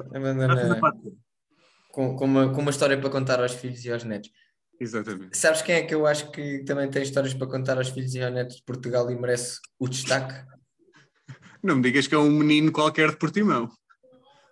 [0.80, 1.00] parte.
[1.92, 4.32] com, com, uma, com uma história para contar aos filhos e aos netos.
[4.80, 5.38] Exatamente.
[5.38, 8.24] Sabes quem é que eu acho que também tem histórias para contar aos filhos e
[8.24, 10.34] aos netos de Portugal e merece o destaque?
[11.62, 13.70] Não me digas que é um menino qualquer de Portimão.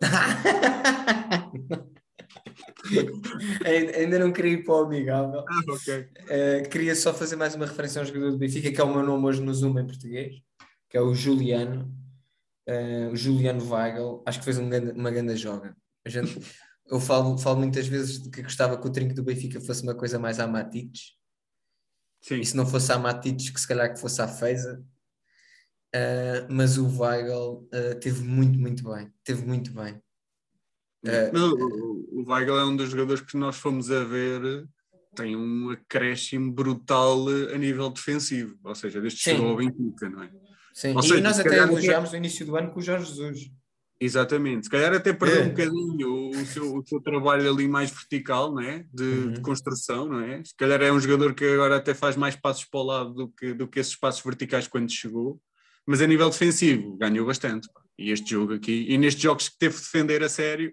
[3.98, 5.40] Ainda não queria ir para o amigável.
[5.40, 6.00] Ah, ok.
[6.00, 8.94] Uh, queria só fazer mais uma referência a um jogador do Benfica, que é o
[8.94, 10.36] meu nome hoje no Zoom em português,
[10.90, 11.94] que é o Juliano,
[12.70, 15.76] uh, o Juliano Weigl, acho que fez um ganda- uma grande joga.
[16.06, 16.40] A gente,
[16.88, 19.96] eu falo, falo muitas vezes de que gostava que o trinco do Benfica fosse uma
[19.96, 21.16] coisa mais a Matites,
[22.22, 22.40] Sim.
[22.40, 24.84] e se não fosse a Matites, que se calhar que fosse a Feiza.
[25.96, 30.02] Uh, mas o Weigl uh, teve muito, muito bem, teve muito bem.
[31.06, 34.68] Eh, Mas o, Weigl é um dos jogadores que nós fomos a ver,
[35.16, 40.24] tem um acréscimo brutal a nível defensivo, ou seja, desde que chegou ao Benfica, não
[40.24, 40.32] é?
[40.74, 43.52] Sim, Ou e seja, nós até elogiámos no início do ano com o Jorge Jesus.
[44.00, 45.44] Exatamente, se calhar até perdeu É.
[45.46, 48.86] um bocadinho o, o seu, o seu trabalho ali mais vertical, não é?
[48.94, 49.34] De, Uhum.
[49.34, 50.44] de construção, não é?
[50.44, 53.28] Se calhar é um jogador que agora até faz mais passos para o lado do
[53.30, 55.42] que, do que esses passos verticais quando chegou,
[55.84, 57.68] mas a nível defensivo ganhou bastante.
[57.74, 57.82] pá.
[57.98, 60.72] E este jogo aqui, e nestes jogos que teve de defender a sério,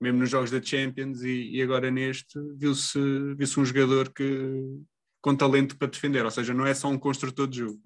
[0.00, 2.98] mesmo nos jogos da Champions e, e agora neste, viu-se
[3.34, 4.62] viu um jogador que
[5.20, 7.82] com talento para defender, ou seja, não é só um construtor de jogo.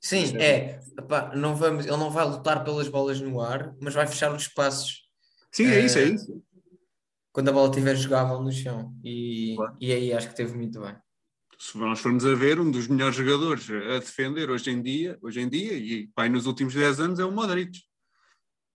[0.00, 0.80] Sim, é.
[0.98, 4.42] Epá, não vamos, ele não vai lutar pelas bolas no ar, mas vai fechar os
[4.42, 5.06] espaços
[5.52, 6.42] Sim, é isso, é Eh, isso.
[7.32, 8.94] quando a bola estiver jogável no chão.
[9.04, 9.76] E, Claro.
[9.80, 10.94] e aí acho que teve muito bem.
[11.58, 15.40] Se nós formos a ver, um dos melhores jogadores a defender hoje em dia, hoje
[15.40, 17.78] em dia, e pai, nos últimos 10 anos, é o Modric.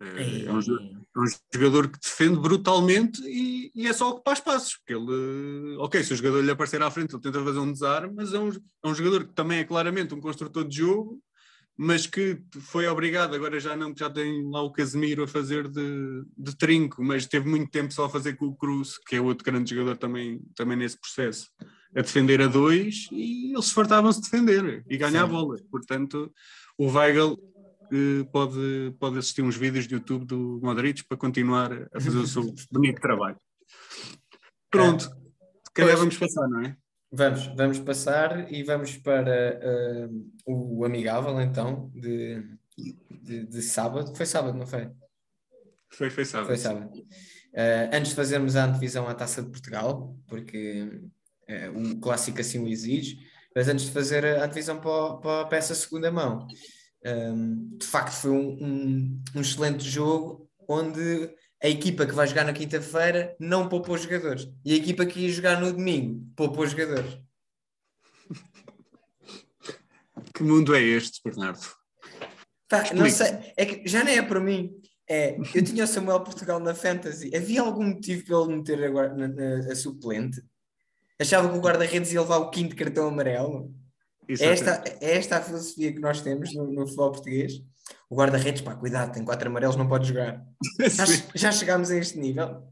[0.01, 4.33] É, é um, jo- é um jogador que defende brutalmente e, e é só ocupar
[4.33, 7.71] espaços, porque ele, ok, se o jogador lhe aparecer à frente, ele tenta fazer um
[7.71, 11.21] desarme, mas é um, é um jogador que também é claramente um construtor de jogo,
[11.77, 16.23] mas que foi obrigado, agora já não, já tem lá o Casemiro a fazer de,
[16.37, 19.45] de trinco, mas teve muito tempo só a fazer com o Cruz, que é outro
[19.45, 21.47] grande jogador também, também nesse processo,
[21.95, 25.31] a defender a dois e eles fartavam-se de defender e ganhar Sim.
[25.31, 25.61] bolas.
[25.69, 26.31] Portanto,
[26.77, 27.37] o Weigl
[28.31, 32.43] pode, pode assistir uns vídeos do YouTube do Modric para continuar a fazer o seu
[32.71, 33.37] bonito trabalho.
[34.69, 36.77] Pronto, se calhar vamos passar, não é?
[37.13, 40.09] Vamos, vamos passar e vamos para ah,
[40.45, 42.41] o amigável então de,
[43.21, 44.15] de, de sábado.
[44.15, 44.89] Foi sábado, não foi?
[45.89, 46.47] Foi, foi sábado.
[46.47, 46.89] Foi sábado.
[47.53, 51.01] Ah, antes de fazermos a antevisão à Taça de Portugal, porque
[51.49, 53.17] ah, o clássico assim o exige,
[53.53, 56.47] mas antes de fazer a antevisão para, para, para essa segunda mão,
[57.05, 57.33] ah,
[57.77, 61.29] de facto foi um, um, um excelente jogo onde
[61.63, 65.19] a equipa que vai jogar na quinta-feira não poupou os jogadores e a equipa que
[65.19, 67.19] ia jogar no domingo poupou os jogadores.
[70.33, 71.59] Que mundo é este, Bernardo?
[72.67, 74.71] Pá, não sei, é que já nem é para mim.
[75.07, 77.35] É, eu tinha o Samuel Portugal na Fantasy.
[77.35, 80.41] Havia algum motivo para ele meter agora na, na- a suplente?
[81.19, 83.73] Achava que o guarda-redes ia levar o quinto cartão amarelo?
[84.27, 87.63] É esta, é esta a filosofia que nós temos no, no futebol português?
[88.09, 90.45] O guarda-redes, pá, cuidado, tem quatro amarelos, não pode jogar.
[90.89, 92.63] Já, já chegámos a este nível?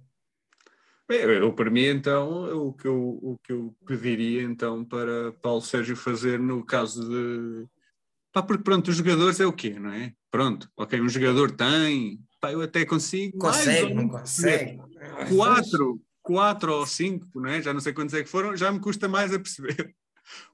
[1.08, 5.62] Bem, Eu, para mim, então, o que eu, o que eu pediria, então, para Paulo
[5.62, 7.66] Sérgio fazer no caso de...
[8.32, 10.14] Pá, porque, pronto, os jogadores é o quê, não é?
[10.30, 12.20] Pronto, ok, um jogador tem...
[12.40, 13.40] Pá, eu até consigo...
[13.40, 14.80] Consegue, não consegue?
[15.36, 17.62] quatro, quatro ou cinco, não é?
[17.62, 19.96] já não sei quantos é que foram, já me custa mais a perceber.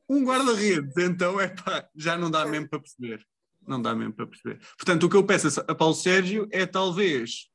[0.07, 3.25] Um guarda-redes, então, é pá, já não dá mesmo para perceber.
[3.67, 4.59] Não dá mesmo para perceber.
[4.77, 7.47] Portanto, o que eu peço a Paulo Sérgio é talvez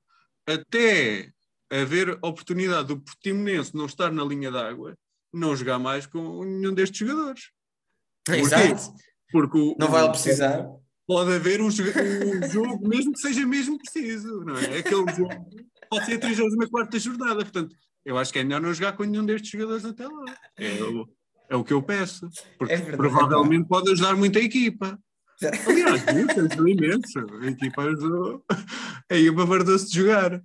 [0.47, 1.31] até
[1.71, 4.97] haver oportunidade do Portimonense não estar na linha d'água,
[5.33, 7.51] não jogar mais com nenhum destes jogadores.
[8.29, 8.93] Exato.
[9.31, 10.67] Porque o, Não vai precisar.
[11.07, 14.79] pode haver um, jogo- um jogo mesmo que seja mesmo preciso, não é?
[14.79, 15.47] Aquele jogo
[15.89, 19.25] pode ser a 34 jornada, portanto, eu acho que é melhor não jogar com nenhum
[19.25, 20.25] destes jogadores até lá.
[20.57, 21.09] É o,
[21.51, 24.99] é o que eu peço, porque É provavelmente pode ajudar muito a equipa.
[25.67, 27.19] Aliás, muito, ajudou imenso.
[27.43, 28.45] A equipa ajudou.
[29.11, 30.43] A equipa fartou-se de jogar.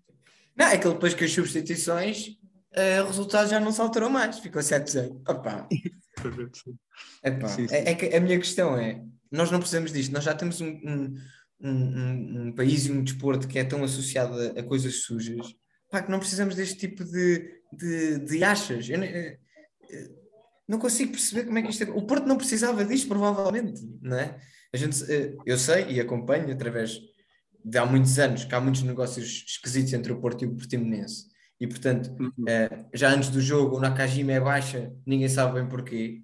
[0.58, 2.38] Não, é que depois que as substituições,
[2.74, 5.22] eh, o resultado já não se alterou mais, ficou 7-0.
[5.28, 5.68] Opa,
[7.24, 7.76] epá, Sim, sim.
[7.76, 10.68] É, é que a minha questão é: nós não precisamos disto, nós já temos um,
[10.70, 11.16] um,
[11.62, 15.54] um, um- país e um desporto que é tão associado a, a coisas sujas,
[15.92, 18.90] pá, que não precisamos deste tipo de, de, de achas.
[18.90, 19.38] Eu, ne- eh,
[19.92, 20.10] eh,
[20.68, 21.90] não consigo perceber como é que isto é.
[21.92, 24.40] O Porto não precisava disto, provavelmente, não é?
[24.74, 27.00] A gente, eh, eu sei e acompanho através
[27.64, 31.26] de há muitos anos que há muitos negócios esquisitos entre o Porto e o Portimonense.
[31.60, 32.32] E, portanto, Uhum.
[32.48, 36.22] eh, já antes do jogo, o Nakajima é baixa, ninguém sabe bem porquê.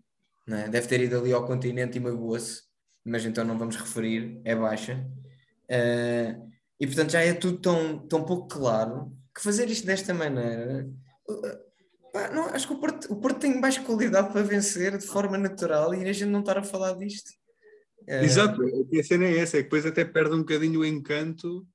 [0.47, 0.67] não é?
[0.69, 2.63] Deve ter ido ali ao continente e magoou-se,
[3.05, 5.07] mas então não vamos referir, é baixa.
[5.69, 6.35] Eh,
[6.79, 10.89] e, portanto, já é tudo tão, tão pouco claro que fazer isto desta maneira.
[12.11, 15.37] Pá, não, acho que o Porto, o Porto tem mais qualidade para vencer de forma
[15.37, 17.31] natural e a gente não estar a falar disto.
[18.07, 21.65] Eh, Exato, a cena é essa, é que depois até perde um bocadinho o encanto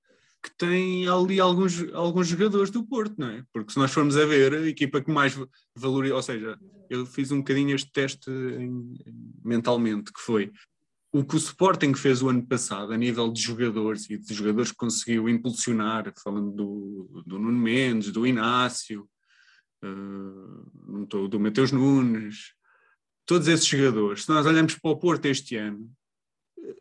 [0.43, 3.43] que tem ali alguns, alguns jogadores do Porto, não é?
[3.53, 5.37] Porque se nós formos a ver, a equipa que mais
[5.75, 8.95] valoriza, ou seja, eu fiz um bocadinho este teste em-
[9.45, 10.53] mentalmente, que foi
[11.13, 14.71] o que o Sporting fez o ano passado a nível de jogadores e de jogadores
[14.71, 19.09] que conseguiu impulsionar, falando do, do Nuno Mendes, do Inácio,
[21.03, 22.53] estou- do Mateus Nunes,
[23.25, 25.91] todos esses jogadores, se nós olhamos para o Porto este ano,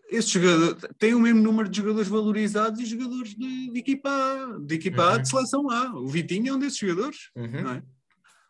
[0.09, 4.59] esse jogador tem o mesmo número de jogadores valorizados e jogadores de, de equipa A,
[4.59, 5.21] de equipa A Uhum.
[5.21, 5.95] de seleção A.
[5.95, 7.69] O Vitinho é um desses jogadores, uhum.
[7.69, 7.83] é?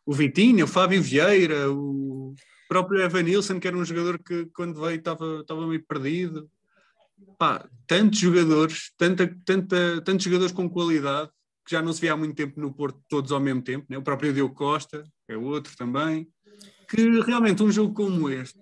[0.05, 2.35] O Vitinho, o Fábio Vieira, o
[2.69, 6.49] próprio Evan Nilsson, que era um jogador que quando veio estava, estava meio perdido.
[7.39, 11.31] Pá, tantos jogadores, tanta, tanta, tantos jogadores com qualidade
[11.65, 13.97] que já não se vê há muito tempo no Porto, todos ao mesmo tempo, né?
[13.97, 16.27] o próprio Diogo Costa, é outro também,
[16.89, 18.59] que realmente um jogo como este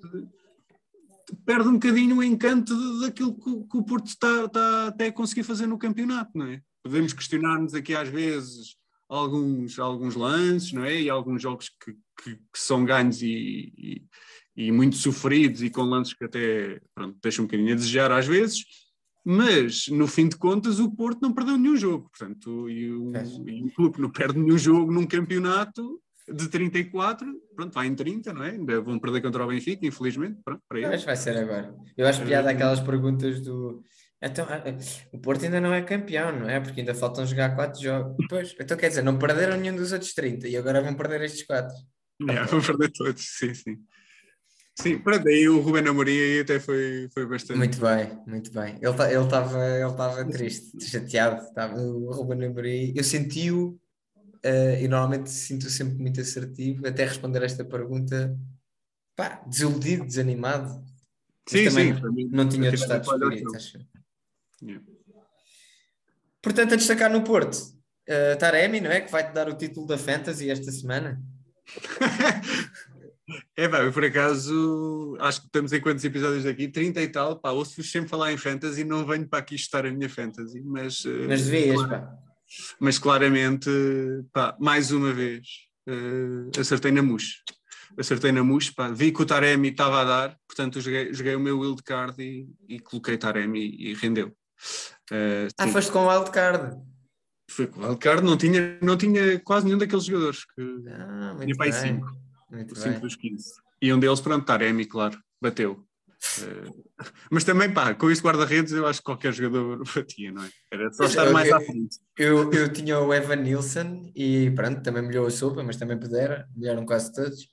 [1.46, 5.44] perde um bocadinho o encanto daquilo que, que o Porto está, está até a conseguir
[5.44, 6.62] fazer no campeonato, não é?
[6.84, 8.76] Podemos questionar-nos aqui às vezes
[9.10, 11.02] alguns, alguns lances, não é?
[11.02, 14.06] E alguns jogos que, que- que são ganhos e, e-
[14.56, 18.28] e muito sofridos e com lances que até pronto, deixam um bocadinho a desejar às
[18.28, 18.64] vezes,
[19.24, 23.12] mas no fim de contas o Porto não perdeu nenhum jogo, portanto, e o,
[23.48, 28.34] e o clube não perde nenhum jogo num campeonato de 34, pronto, vai em 30,
[28.34, 28.52] não é?
[28.52, 31.74] Ainda vão perder contra o Benfica, infelizmente, pronto, para Mas vai ser agora.
[31.98, 33.84] Eu acho piada aquelas perguntas do.
[34.22, 34.64] Então, ah,
[35.12, 36.62] o Porto ainda não é campeão, não é?
[36.62, 38.16] Porque ainda faltam jogar quatro jogos.
[38.30, 41.46] Pois, então quer dizer, não perderam nenhum dos outros 30 e agora vão perder estes
[41.46, 41.76] quatro.
[42.30, 43.78] É, vão perder todos, sim, sim.
[44.76, 47.58] Sim, pronto, aí o Ruben Amorim aí até foi, foi bastante...
[47.58, 48.80] Muito bem, muito bem.
[48.82, 51.44] Ele ta- ele estava ele tava triste, chateado.
[51.44, 52.92] Estava o Ruben Amorim.
[52.96, 53.80] Eu senti-o,
[54.42, 58.36] eh, e normalmente sinto sempre muito assertivo, até responder esta pergunta,
[59.16, 60.84] pá, desiludido, desanimado.
[61.48, 63.80] Sim, sim, mim, não tinha aquilo outro estado de foi olhar espírito, o acho.
[64.64, 64.86] Yeah.
[66.42, 67.58] Portanto, a destacar no Porto,
[68.08, 69.02] eh, Taremi, não é?
[69.02, 71.22] Que vai-te dar o título da Fantasy esta semana.
[73.56, 76.68] É pá, eu por acaso acho que estamos em quantos episódios aqui?
[76.68, 79.86] 30 e tal, pá, ouço-vos sempre falar em fantasy e não venho para aqui estar
[79.86, 82.12] a minha fantasy, mas, eh, Mas devias, pá.
[82.80, 83.70] mas claramente,
[84.34, 85.48] pá, mais uma vez,
[85.88, 87.36] eh, acertei na mousse.
[87.98, 91.40] Acertei na mousse, pá, vi que o Taremi estava a dar, portanto joguei, joguei o
[91.40, 94.36] meu wildcard e, e coloquei Taremi e rendeu.
[95.12, 96.76] Eh, Ah, foste com o wildcard.
[97.50, 101.34] foi com o wildcard, não tinha, não tinha quase nenhum daqueles jogadores, que Ah, tinha
[101.36, 102.00] muito para aí bem.
[102.02, 102.24] 5.
[102.54, 103.00] Muito 5 bem.
[103.00, 103.54] dos 15.
[103.82, 105.86] E um deles, pronto, Taremi, claro, bateu.
[106.40, 106.72] Eh,
[107.30, 110.50] mas também, pá, com esse guarda-redes, eu acho que qualquer jogador batia, não é?
[110.72, 111.98] Era só estar mais eu- à frente.
[112.18, 116.46] Eu, eu tinha o Evan Nilsson e pronto, também melhorou a sopa, mas também puderam,
[116.56, 117.48] melhoraram quase todos.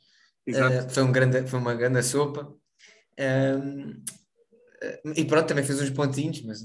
[0.46, 2.54] Eh, foi, um grande, foi uma grande sopa.
[3.16, 3.56] Eh,
[5.16, 6.60] e pronto, também fez uns pontinhos, mas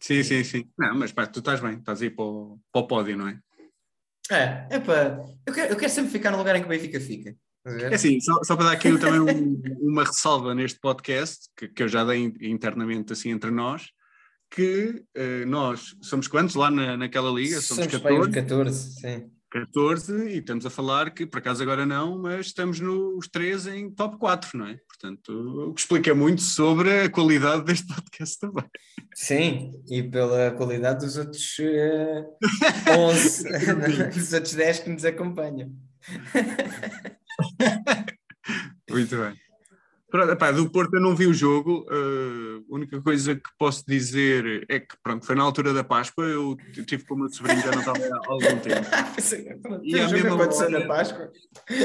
[0.00, 0.70] Sim, sim, sim.
[0.76, 3.40] Não, mas pá, tu estás bem, estás aí para o, para o pódio, não é?
[4.30, 5.24] É, é para.
[5.46, 7.34] Eu quero, eu quero sempre ficar no lugar em que o Benfica fica.
[7.66, 11.82] É assim, só, só para dar aqui também um- uma ressalva neste podcast, que, que
[11.82, 13.86] eu já dei internamente assim entre nós,
[14.50, 17.60] que eh, nós somos quantos lá na, naquela liga?
[17.62, 19.30] Somos, Somos bem uns 14, 14, sim.
[19.54, 23.88] 14 e estamos a falar que, por acaso agora não, mas estamos nos três em
[23.88, 24.80] top 4, não é?
[24.88, 28.64] Portanto, o que explica muito sobre a qualidade deste podcast também.
[29.14, 32.24] Sim, e pela qualidade dos outros eh,
[32.98, 33.44] 11,
[34.12, 35.72] dos outros 10 que nos acompanham.
[38.90, 39.43] Muito bem.
[40.14, 44.64] Pronto, do Porto eu não vi o jogo, eh, a única coisa que posso dizer
[44.68, 47.72] é que pronto, foi na altura da Páscoa, eu tive com o meu sobrinho, já
[47.72, 48.78] não estava há algum tempo.
[49.82, 51.32] E E à a mesma aconteceu na Páscoa.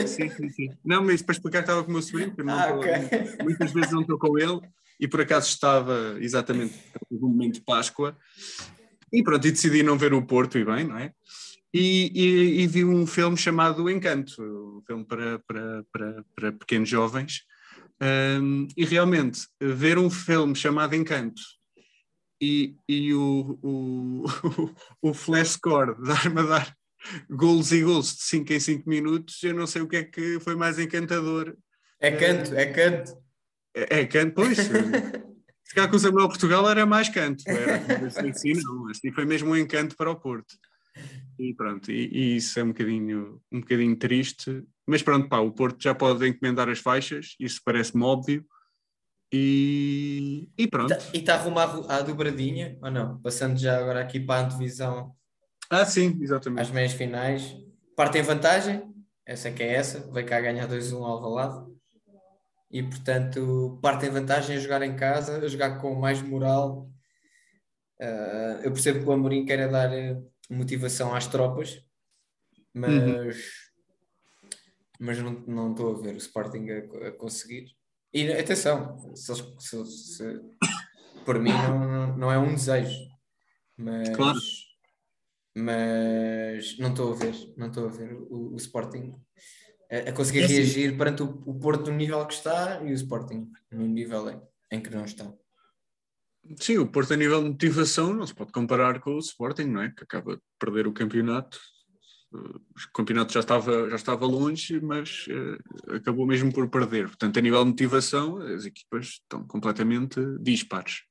[0.05, 0.69] Sim, sim, sim.
[0.85, 2.91] Não, mas para explicar que estava com o meu sobrinho, porque Ah, estou- ok.
[3.41, 4.59] muitas vezes não estou com ele,
[4.99, 6.75] e por acaso estava exatamente
[7.09, 8.15] no momento de Páscoa,
[9.11, 11.11] e pronto, e decidi não ver o Porto, e bem, não é?
[11.73, 16.87] E, e- e vi um filme chamado Encanto, um filme para, para, para, para pequenos
[16.87, 17.48] jovens,
[18.01, 21.41] Um, e realmente, ver um filme chamado Encanto
[22.41, 24.25] e, e o, o,
[25.01, 26.77] o flash score dar-me a dar
[27.29, 30.39] golos e golos de 5 em 5 minutos, eu não sei o que é que
[30.39, 31.55] foi mais encantador
[31.99, 33.17] É canto, é canto.
[33.75, 34.57] é, é canto, pois.
[35.69, 37.43] Se calhar com o Samuel Portugal era mais canto.
[37.45, 37.75] Era,
[38.27, 40.55] assim, não, assim foi mesmo um encanto para o Porto.
[41.37, 44.63] E pronto, e, e isso é um bocadinho, um bocadinho triste.
[44.89, 48.43] Mas pronto, pá, o Porto já pode encomendar as faixas, isso parece-me óbvio.
[49.31, 50.89] E, e pronto.
[50.89, 53.21] Tá- E está a arrumar a dobradinha, ou não?
[53.21, 55.15] Passando já agora aqui para a antevisão
[55.69, 56.61] Ah, sim, exatamente.
[56.61, 57.55] às meias finais.
[57.95, 58.91] Parte em vantagem,
[59.25, 61.71] essa que é essa, vai cá ganhar 2-1 ao Alvalade.
[62.71, 66.89] E portanto, parte em vantagem a jogar em casa, a jogar com mais moral.
[68.01, 70.17] Ah, eu percebo que o Amorim queira dar eh,
[70.49, 71.83] motivação às tropas,
[72.73, 73.37] mas,
[74.99, 77.75] mas não, não estou a ver o Sporting a, a conseguir.
[78.13, 80.41] E atenção, se se- se-
[81.25, 82.97] por mim não, não é um desejo,
[83.77, 84.39] mas, Claro.
[85.55, 89.13] mas não estou a ver, não estou a ver o, o Sporting
[89.91, 90.55] a, a conseguir É assim.
[90.55, 94.41] reagir perante o, o Porto no nível que está e o Sporting no nível em,
[94.71, 95.31] em que não está.
[96.57, 99.81] Sim, o Porto a nível de motivação não se pode comparar com o Sporting, não
[99.83, 99.91] é?
[99.91, 101.59] Que acaba de perder o campeonato.
[102.31, 107.07] O campeonato já estava, já estava longe, mas uh, acabou mesmo por perder.
[107.07, 111.01] Portanto, a nível de motivação, as equipas estão completamente dispares.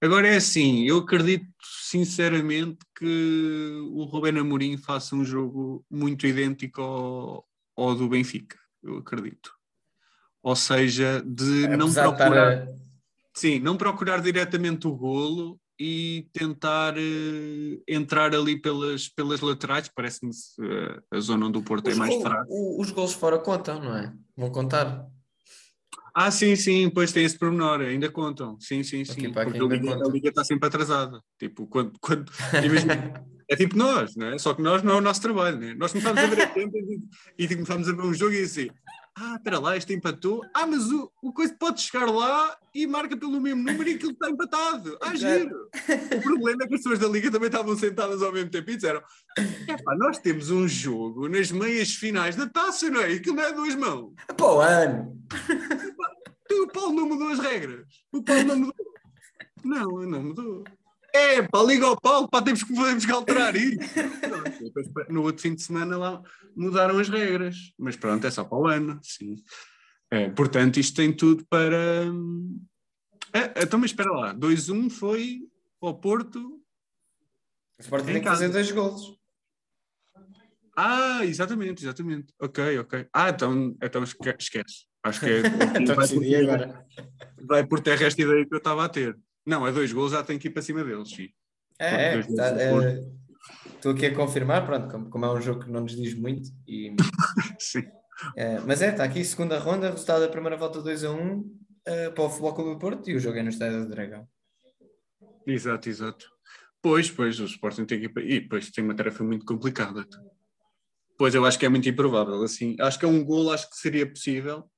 [0.00, 6.80] Agora é assim, eu acredito sinceramente que o Ruben Amorim faça um jogo muito idêntico
[6.80, 8.58] ao, ao do Benfica.
[8.82, 9.52] Eu acredito.
[10.42, 12.52] Ou seja, de não Apesar de procurar...
[12.58, 12.80] a-
[13.32, 20.30] Sim, não procurar diretamente o golo e tentar eh, entrar ali pelas, pelas laterais, parece-me
[20.60, 22.80] eh, a zona onde o Porto é Os, mais gol- fraco.
[22.80, 24.12] os gols fora contam, não é?
[24.36, 25.06] Vão contar.
[26.14, 28.60] Ah, sim, sim, pois tem esse pormenor, ainda contam.
[28.60, 29.32] Sim, sim, sim.
[29.32, 31.22] Porque a Liga, a Liga está sempre atrasada.
[31.38, 31.92] Tipo, quando.
[31.98, 32.30] quando
[32.62, 34.38] imagina, é tipo nós, não é?
[34.38, 35.74] Só que nós não é o nosso trabalho, né?
[35.74, 37.00] Nós começámos a ver a tempo e,
[37.36, 38.70] e tipo, começámos a ver um jogo e assim.
[39.18, 40.40] Ah, espera lá, este empatou.
[40.54, 44.12] Ah, mas o, o coisa pode chegar lá e marca pelo mesmo número e aquilo
[44.12, 44.96] está empatado.
[45.02, 45.68] Ah, giro.
[46.16, 48.76] O problema é que as pessoas da Liga também estavam sentadas ao mesmo tempo e
[48.76, 49.02] disseram:
[49.68, 53.14] "Epá, nós temos um jogo nas meias finais da taça, não é?
[53.14, 54.14] Aquilo não é duas mãos.
[54.40, 55.20] O ano.
[56.52, 57.86] O Paulo não mudou as regras.
[58.12, 58.86] O Paulo não mudou.
[59.64, 60.64] Não, não mudou.
[61.14, 63.78] É, pá, liga ao Paulo, pá, temos que, temos que alterar isso.
[65.08, 66.22] No outro fim de semana lá
[66.56, 67.56] mudaram as regras.
[67.78, 69.36] Mas pronto, é só para o ano, sim.
[70.10, 72.04] É, portanto, isto tem tudo para.
[73.32, 75.40] É, então, mas espera lá, 2-1 foi
[75.80, 76.38] ao Porto.
[77.78, 78.40] O Sporting Em tem que casa.
[78.42, 79.16] fazer dois golos.
[80.76, 82.32] Ah, exatamente, exatamente.
[82.40, 83.06] Ok, ok.
[83.12, 84.86] Ah, então, então esque- esquece.
[85.02, 85.40] Acho que é,
[85.80, 89.16] Então vai, por, vai por terra esta ideia que eu estava a ter.
[89.50, 91.28] Não, é dois gols, já tem que ir para cima deles, sim.
[91.76, 93.04] É, é, tá, é.
[93.74, 96.50] Estou aqui a confirmar, pronto, como, como é um jogo que não nos diz muito.
[96.68, 96.94] E,
[97.58, 97.82] Sim.
[98.36, 102.10] é, mas é, está aqui, segunda ronda, resultado da primeira volta 2 a 1 eh,
[102.10, 104.28] para o Futebol Clube do Porto e o jogo é no Estádio do Dragão.
[105.44, 106.30] Exato, exato.
[106.80, 108.20] Pois, pois, o Sporting tem equipa.
[108.20, 110.06] E depois tem uma tarefa muito complicada.
[111.18, 112.40] Pois eu acho que é muito improvável.
[112.44, 114.70] Assim, acho que é um gol, acho que seria possível.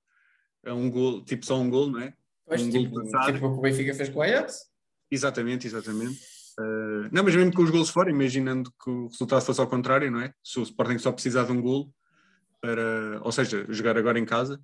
[0.65, 2.15] É um gol, tipo só um gol, não é?
[2.57, 4.67] Pois, tipo, tipo o que o Benfica fez com o Ajax.
[5.11, 6.21] Exatamente, exatamente.
[6.59, 10.11] Uh, não, mas mesmo com os gols fora, imaginando que o resultado fosse ao contrário,
[10.11, 10.35] não é?
[10.43, 11.93] Se o Sporting só precisar de um gol
[12.61, 14.61] para, ou seja, jogar agora em casa,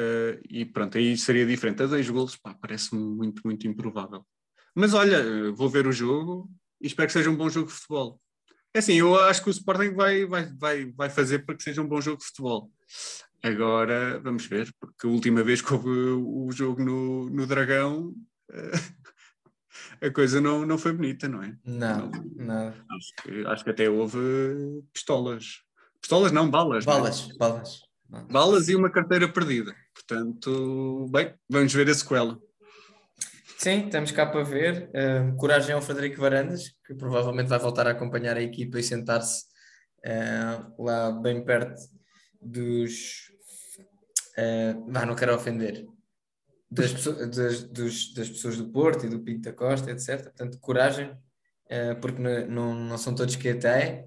[0.00, 1.82] uh, e pronto, aí seria diferente.
[1.82, 4.24] A dois gols, pá, parece-me muito, muito improvável.
[4.74, 6.48] Mas olha, uh, vou ver o jogo
[6.80, 8.20] e espero que seja um bom jogo de futebol.
[8.72, 11.82] É assim, eu acho que o Sporting vai, vai, vai, vai fazer para que seja
[11.82, 12.70] um bom jogo de futebol.
[13.42, 18.12] Agora, vamos ver, porque a última vez que houve o jogo no, no Dragão,
[18.50, 18.98] uh,
[20.04, 21.56] a coisa não, não foi bonita, não é?
[21.64, 22.68] Não, não.
[22.68, 24.18] Acho que, acho que até houve
[24.92, 25.62] pistolas.
[26.00, 26.84] Pistolas não, balas.
[26.84, 26.96] não é?
[26.96, 27.80] Balas, balas.
[28.08, 28.28] balas.
[28.28, 29.72] Balas e uma carteira perdida.
[29.94, 32.40] Portanto, bem, vamos ver a sequela.
[33.56, 34.90] Sim, estamos cá para ver.
[34.90, 39.44] Uh, coragem ao Frederico Varandas, que provavelmente vai voltar a acompanhar a equipa e sentar-se
[40.06, 41.97] uh, lá bem perto
[42.40, 43.32] dos.
[44.36, 45.86] Uh, não quero ofender.
[46.70, 50.24] Das, das, dos- das pessoas do Porto e do Pinto da Costa, etc.
[50.24, 54.06] Portanto, coragem, uh, porque não, não, são todos que até.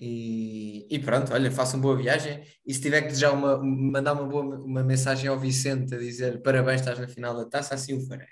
[0.00, 2.44] E, e pronto, olha, façam boa viagem.
[2.64, 6.40] E se tiver que desejar uma, mandar uma boa uma mensagem ao Vicente a dizer
[6.40, 8.28] parabéns, estás na final da taça, assim o farei.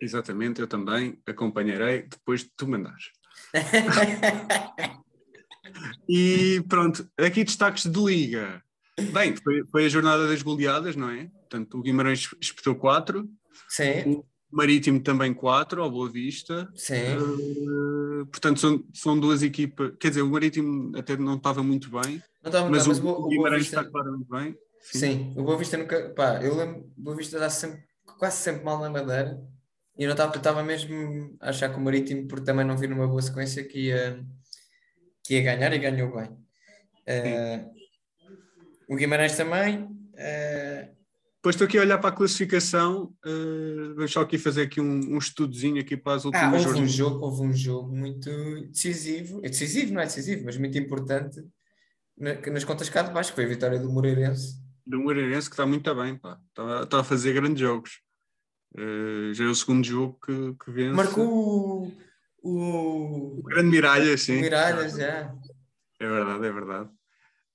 [0.00, 3.10] Exatamente, eu também acompanharei depois de tu mandares.
[6.08, 8.62] E pronto, aqui destaques de liga.
[9.12, 11.26] Bem, foi, foi a jornada das goleadas, não é?
[11.40, 13.28] Portanto, o Guimarães espetou 4,
[13.68, 16.68] Sim, o Marítimo também 4, ao Boa Vista.
[16.74, 16.94] sim.
[17.18, 19.92] Uh, portanto, são, são duas equipas.
[19.98, 22.98] Quer dizer, o Marítimo até não estava muito bem, Não está muito mas, bem, mas
[22.98, 23.80] o, o o Guimarães Vista.
[23.80, 24.56] está claramente bem.
[24.82, 26.10] Sim, o Boa Vista nunca.
[26.10, 27.80] Pá, eu lembro, o Boa Vista dá sempre,
[28.18, 29.40] quase sempre mal na Madeira.
[29.98, 32.86] E eu não estava, estava mesmo a achar que o Marítimo, porque também não vi
[32.86, 34.24] numa boa sequência, que ia,
[35.30, 36.28] que ia ganhar e ganhou bem.
[37.06, 37.64] Eh,
[38.88, 39.88] o Guimarães também.
[40.16, 40.88] eh,
[41.36, 43.14] Depois estou aqui a olhar para a classificação.
[43.24, 46.64] Uh, vamos só aqui fazer aqui um, um estudozinho aqui para as ah, últimas houve
[46.64, 46.92] um jornadas.
[46.92, 48.28] jogo, houve um jogo muito
[48.72, 49.38] decisivo.
[49.44, 51.40] É decisivo, não é decisivo, mas muito importante
[52.18, 54.56] na- nas contas cá de baixo, que foi a vitória do Moreirense.
[54.84, 56.40] do Moreirense que está muito bem, pá.
[56.48, 58.00] Está, está a fazer grandes jogos.
[58.76, 60.96] Uh, já é o segundo jogo que, que vence.
[60.96, 61.92] Marcou
[62.42, 64.40] o, o, grande Miralha, o sim.
[64.40, 65.34] Miralhas, já.
[66.00, 66.90] É verdade, é verdade.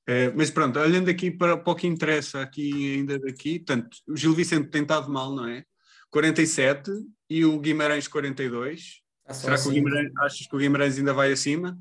[0.08, 4.16] Eh, mas pronto, olhando aqui para, para o que interessa aqui ainda daqui, portanto, o
[4.16, 5.66] Gil Vicente tem estado mal, não é?
[6.12, 6.92] 47
[7.30, 9.02] e o Guimarães 42.
[9.28, 9.74] Está só Será que o assim.
[9.74, 11.78] Guimarães, achas que o Guimarães ainda vai acima?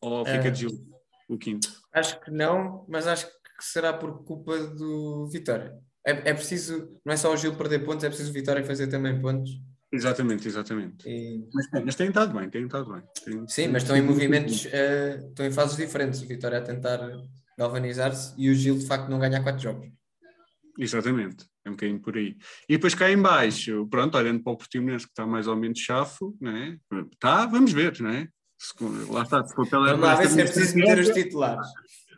[0.00, 0.70] Ou fica de Gil,
[1.28, 1.68] o quinto?
[1.92, 5.76] Acho que não, mas acho que será por culpa do Vitória.
[6.06, 8.86] É, é preciso, não é só o Gil perder pontos, é preciso o Vitória fazer
[8.86, 9.50] também pontos.
[9.92, 11.08] Exatamente, exatamente.
[11.08, 13.02] E- Mas, mas têm estado bem, têm estado bem.
[13.24, 16.20] Têm- sim, mas estão em movimentos, eh, estão em fases diferentes.
[16.22, 16.98] O Vitória a tentar
[17.56, 19.88] galvanizar-se e o Gil de facto não ganha quatro jogos.
[20.78, 22.36] Exatamente, é um bocadinho por aí.
[22.68, 25.78] E depois cá em baixo, pronto, olhando para o Portimonense que está mais ou menos
[25.78, 26.78] chafo, não é?
[27.18, 28.28] Tá, vamos ver, não é?
[28.58, 28.74] Se-
[29.10, 31.66] lá está, se for pela Vamos lá ver se é preciso meter os titulares.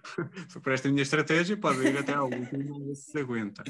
[0.49, 3.63] se for por esta minha estratégia, pode ir até ao último, se aguenta.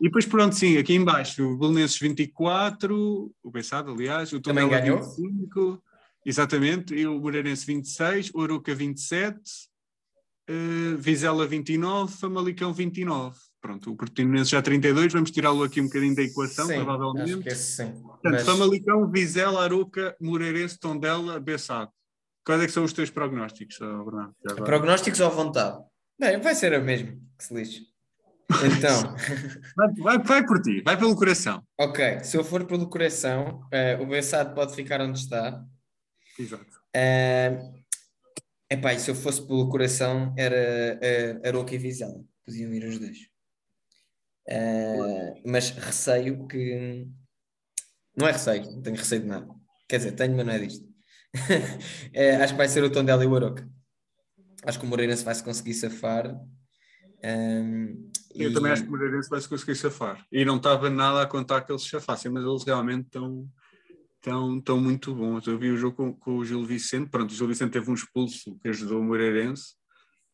[0.00, 4.64] E depois, pronto, sim, aqui em baixo, o Belenenses 24, o Bessado, aliás, o Também
[4.64, 4.98] Tondela ganhou.
[5.02, 5.82] 25,
[6.24, 9.38] exatamente, e o Moreirense 26, o Aruca 27,
[10.48, 13.36] eh, Vizela 29, Famalicão 29.
[13.60, 17.32] Pronto, o Portimonense já 32, vamos tirá-lo aqui um bocadinho da equação, sim, provavelmente.
[17.34, 17.92] acho que esse sim.
[17.92, 21.90] Portanto, Mas- Famalicão, Vizela, Aruca, Moreirense, Tondela, Bessado.
[22.42, 24.34] Quais é que são os teus prognósticos, Bernardo?
[24.48, 24.64] Agora.
[24.64, 25.78] Prognósticos à vontade.
[26.18, 27.89] Bem, vai ser a mesma, que se lixe.
[28.76, 29.14] Então,
[29.76, 31.62] Vai, vai, vai por ti, vai pelo coração.
[31.78, 35.64] ok, se eu for pelo coração, eh, o Bessado pode ficar onde está.
[36.38, 36.80] Exato.
[36.94, 37.58] É
[38.70, 40.98] epá, e se eu fosse pelo coração, era
[41.42, 42.22] uh, Aroca e Vizela.
[42.46, 43.18] Podiam ir os dois.
[44.48, 47.06] Eh, mas receio que.
[48.16, 49.46] Não é receio, não tenho receio de nada.
[49.88, 50.88] Quer dizer, tenho, mas não é disto.
[52.12, 53.68] Eh, acho que vai ser o Tondela e o Aroca.
[54.64, 56.34] Acho que o Moreirense vai se conseguir safar.
[57.22, 60.24] Ehm, Eu e- também acho que o Moreirense vai se conseguir safar.
[60.30, 63.48] E não estava nada a contar que eles chafassem, mas eles realmente estão,
[64.16, 65.46] estão, estão muito bons.
[65.46, 67.94] Eu vi o jogo com, com o Gil Vicente, pronto, o Gil Vicente teve um
[67.94, 69.74] expulso que ajudou o Moreirense,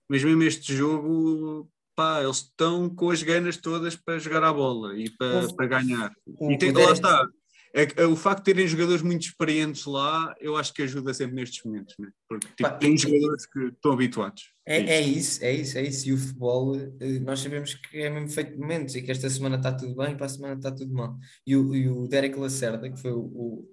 [0.09, 4.97] mas mesmo este jogo, pá, eles estão com as ganas todas para jogar a bola
[4.99, 6.13] e para, Houve- para ganhar.
[6.27, 7.27] o- e tem, o lá está.
[7.75, 11.13] É que, é, o facto de terem jogadores muito experientes lá, eu acho que ajuda
[11.13, 12.09] sempre nestes momentos, né?
[12.29, 14.53] porque tipo, Pá, tem e- jogadores que estão habituados.
[14.67, 16.09] É, a é isso, é isso, é isso.
[16.09, 19.31] E o futebol, eh, nós sabemos que é mesmo feito de momentos e que esta
[19.31, 21.17] semana está tudo bem e para a semana está tudo mal.
[21.47, 23.65] E o, e o Derek Lacerda, que foi o,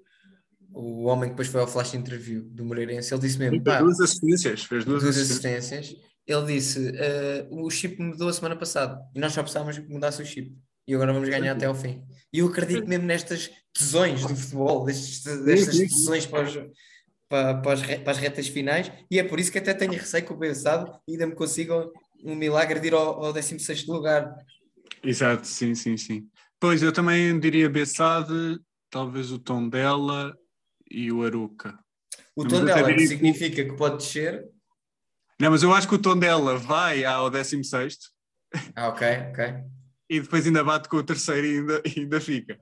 [0.71, 3.99] o, homem que depois foi ao flash interview do Moreirense, ele disse mesmo: Fez duas
[4.01, 5.73] assistências, fez duas, duas assistências.
[5.73, 6.13] assistências.
[6.27, 10.21] Ele disse: "Eh, o chip mudou a semana passada e nós só precisávamos que mudasse
[10.21, 10.55] o chip.
[10.87, 12.03] E agora vamos ganhar até ao fim.
[12.31, 16.57] E eu acredito mesmo nestas tesões do futebol, destes, destas tesões para, os-
[17.29, 19.93] para, para as, re- para as retas finais, e é por isso que até tenho
[19.93, 21.89] receio que o Benzado ainda me consiga
[22.23, 24.35] um milagre de ir ao, ao 16 lugar.
[25.03, 26.29] Exato, sim, sim, sim.
[26.59, 28.59] Pois, eu também diria Bessade,
[28.89, 30.33] talvez o Tondela
[30.89, 31.77] e o Aruca.
[32.35, 34.45] O Mas tom até dela diria significa que pode descer.
[35.39, 37.97] Não, mas eu acho que o Tondela vai ao 16
[38.75, 39.53] Ah, ok, ok.
[40.09, 42.59] E depois ainda bate com o terceiro e ainda, e ainda fica.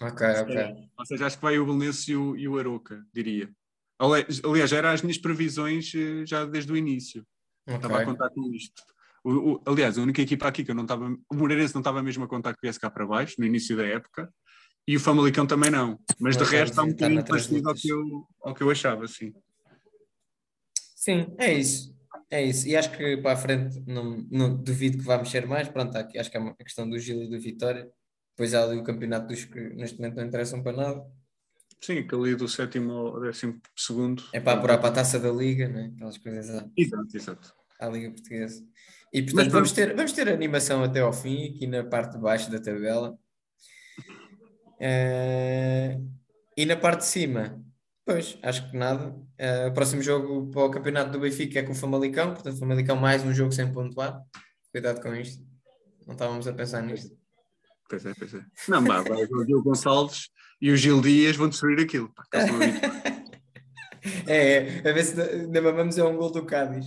[0.00, 0.56] Ok, ok.
[0.98, 3.50] Ou seja, acho que vai o Belenense e o, e o Aruca, diria.
[3.98, 7.26] Ali- Aliás, eram as minhas previsões eh, já desde o início.
[7.76, 8.80] Estava a contar com isto.
[9.24, 11.06] O- o- aliás, a única equipa aqui que eu não estava.
[11.28, 13.84] O Moreirense não estava mesmo a contar que viesse cá para baixo, no início da
[13.84, 14.32] época,
[14.86, 15.98] e o Famalicão também não.
[16.20, 18.70] Mas de resto está um está na bocadinho parecido ao que, eu, ao que eu
[18.70, 19.34] achava, sim.
[20.94, 21.94] Sim, é isso.
[22.30, 22.68] É isso.
[22.68, 25.68] E acho que para a frente não, não duvido que vá mexer mais.
[25.68, 27.88] Pronto, aqui, acho que é uma questão do Gil e do Vitória.
[28.36, 31.04] Depois há ali o campeonato dos que neste momento não interessam para nada.
[31.80, 34.22] Sim, aquele do sétimo ao décimo segundo.
[34.32, 35.92] É para apurar para a taça da Liga, né?
[35.94, 37.54] aquelas coisas à, Exato, exato.
[37.80, 38.64] à Liga Portuguesa.
[39.12, 42.50] E portanto vamos ter, vamos ter animação até ao fim, aqui na parte de baixo
[42.50, 43.18] da tabela.
[44.80, 45.98] Eh,
[46.56, 47.64] e na parte de cima,
[48.08, 49.14] pois, acho que nada.
[49.36, 52.58] Eh, o próximo jogo para o campeonato do Benfica é com o Famalicão, portanto, o
[52.58, 54.22] Famalicão mais um jogo sem pontuar.
[54.72, 55.44] Cuidado com isto.
[56.06, 57.14] Não estávamos a pensar nisto.
[57.86, 58.42] Pois é, pois é.
[58.66, 62.10] Não, vai o Gil Gonçalves e o Gil Dias vão destruir aquilo.
[62.14, 62.24] Pá.
[64.26, 66.86] É, é, a ver se ainda mamamos é um gol do Cádiz.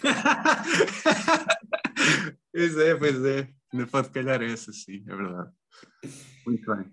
[2.52, 3.48] pois é, pois é.
[3.72, 5.50] Ainda pode calhar essa, sim, é verdade.
[6.46, 6.86] Muito bem.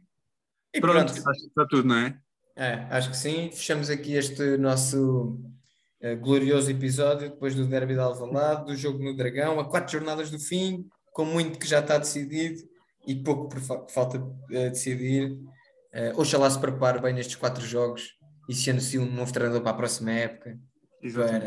[0.73, 1.29] E Pronto, pronto.
[1.29, 2.19] acho que está tudo, não é?
[2.59, 3.49] É, acho que sim.
[3.51, 5.39] Fechamos aqui este nosso
[6.01, 10.29] eh, glorioso episódio depois do Derby de Alvalade, do jogo no Dragão, a quatro jornadas
[10.29, 12.61] do fim, com muito que já está decidido
[13.07, 15.37] e pouco por fa- que falta eh, decidir.
[15.93, 18.09] Eh, oxalá se prepare bem nestes quatro jogos
[18.49, 20.59] e se anuncie um novo treinador para a próxima época
[21.01, 21.45] Exatamente.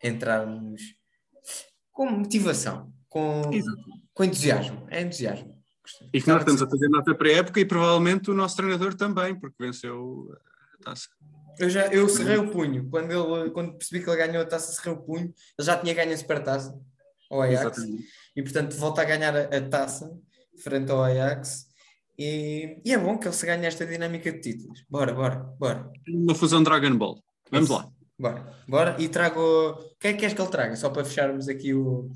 [0.00, 0.82] para entrarmos
[1.90, 3.42] com motivação, com,
[4.14, 4.86] com entusiasmo.
[4.90, 5.55] É entusiasmo.
[6.12, 9.56] E que nós estamos a fazer nossa pré-época e provavelmente o nosso treinador também, porque
[9.58, 10.32] venceu
[10.74, 11.08] a taça.
[11.58, 12.88] Eu, já, eu cerrei o punho.
[12.90, 15.32] Quando, ele, quando percebi que ele ganhou a taça, cerrei o punho.
[15.58, 16.78] Ele já tinha ganho a supertaça
[17.30, 17.78] ao Ajax.
[17.78, 18.04] Exatamente.
[18.36, 20.10] E, portanto, volta a ganhar a, a taça
[20.62, 21.66] frente ao Ajax.
[22.18, 24.84] E, e é bom que ele se ganhe esta dinâmica de títulos.
[24.88, 25.90] Bora, bora, bora.
[26.08, 27.22] Uma fusão Dragon Ball.
[27.50, 27.78] Vamos Isso.
[27.78, 27.88] lá.
[28.18, 28.96] Bora, bora.
[28.98, 29.40] E trago.
[29.40, 30.76] O que é que queres que ele traga?
[30.76, 32.08] Só para fecharmos aqui o,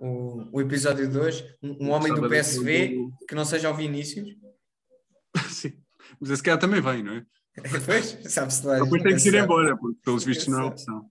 [0.00, 1.56] o, o episódio de hoje.
[1.62, 4.28] Um, um homem do PSV daquele que não seja o Vinícius.
[5.50, 5.78] Sim.
[6.20, 7.26] Mas esse cara também vem, não é?
[7.70, 8.80] Depois, sabe-se lá.
[8.80, 11.10] Depois tem que ir embora, porque pelos vistos não é opção.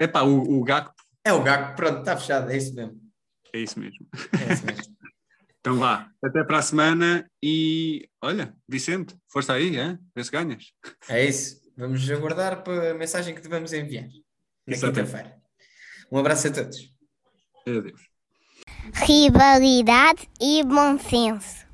[0.00, 2.50] Epá, o, o Gakpo É o Gago, pronto, está fechado.
[2.50, 3.00] É isso mesmo.
[3.52, 4.06] é isso mesmo.
[4.32, 4.98] É isso mesmo.
[5.60, 9.98] Então vá, até para a semana e olha, Vicente, força aí, hein?
[10.14, 10.72] vê se ganhas.
[11.08, 11.60] É isso.
[11.76, 14.08] Vamos aguardar para a mensagem que devemos enviar
[14.66, 15.36] na quinta-feira.
[16.10, 16.94] Um abraço a todos.
[17.68, 18.08] Adeus.
[18.94, 21.67] Rivalidade e bom senso.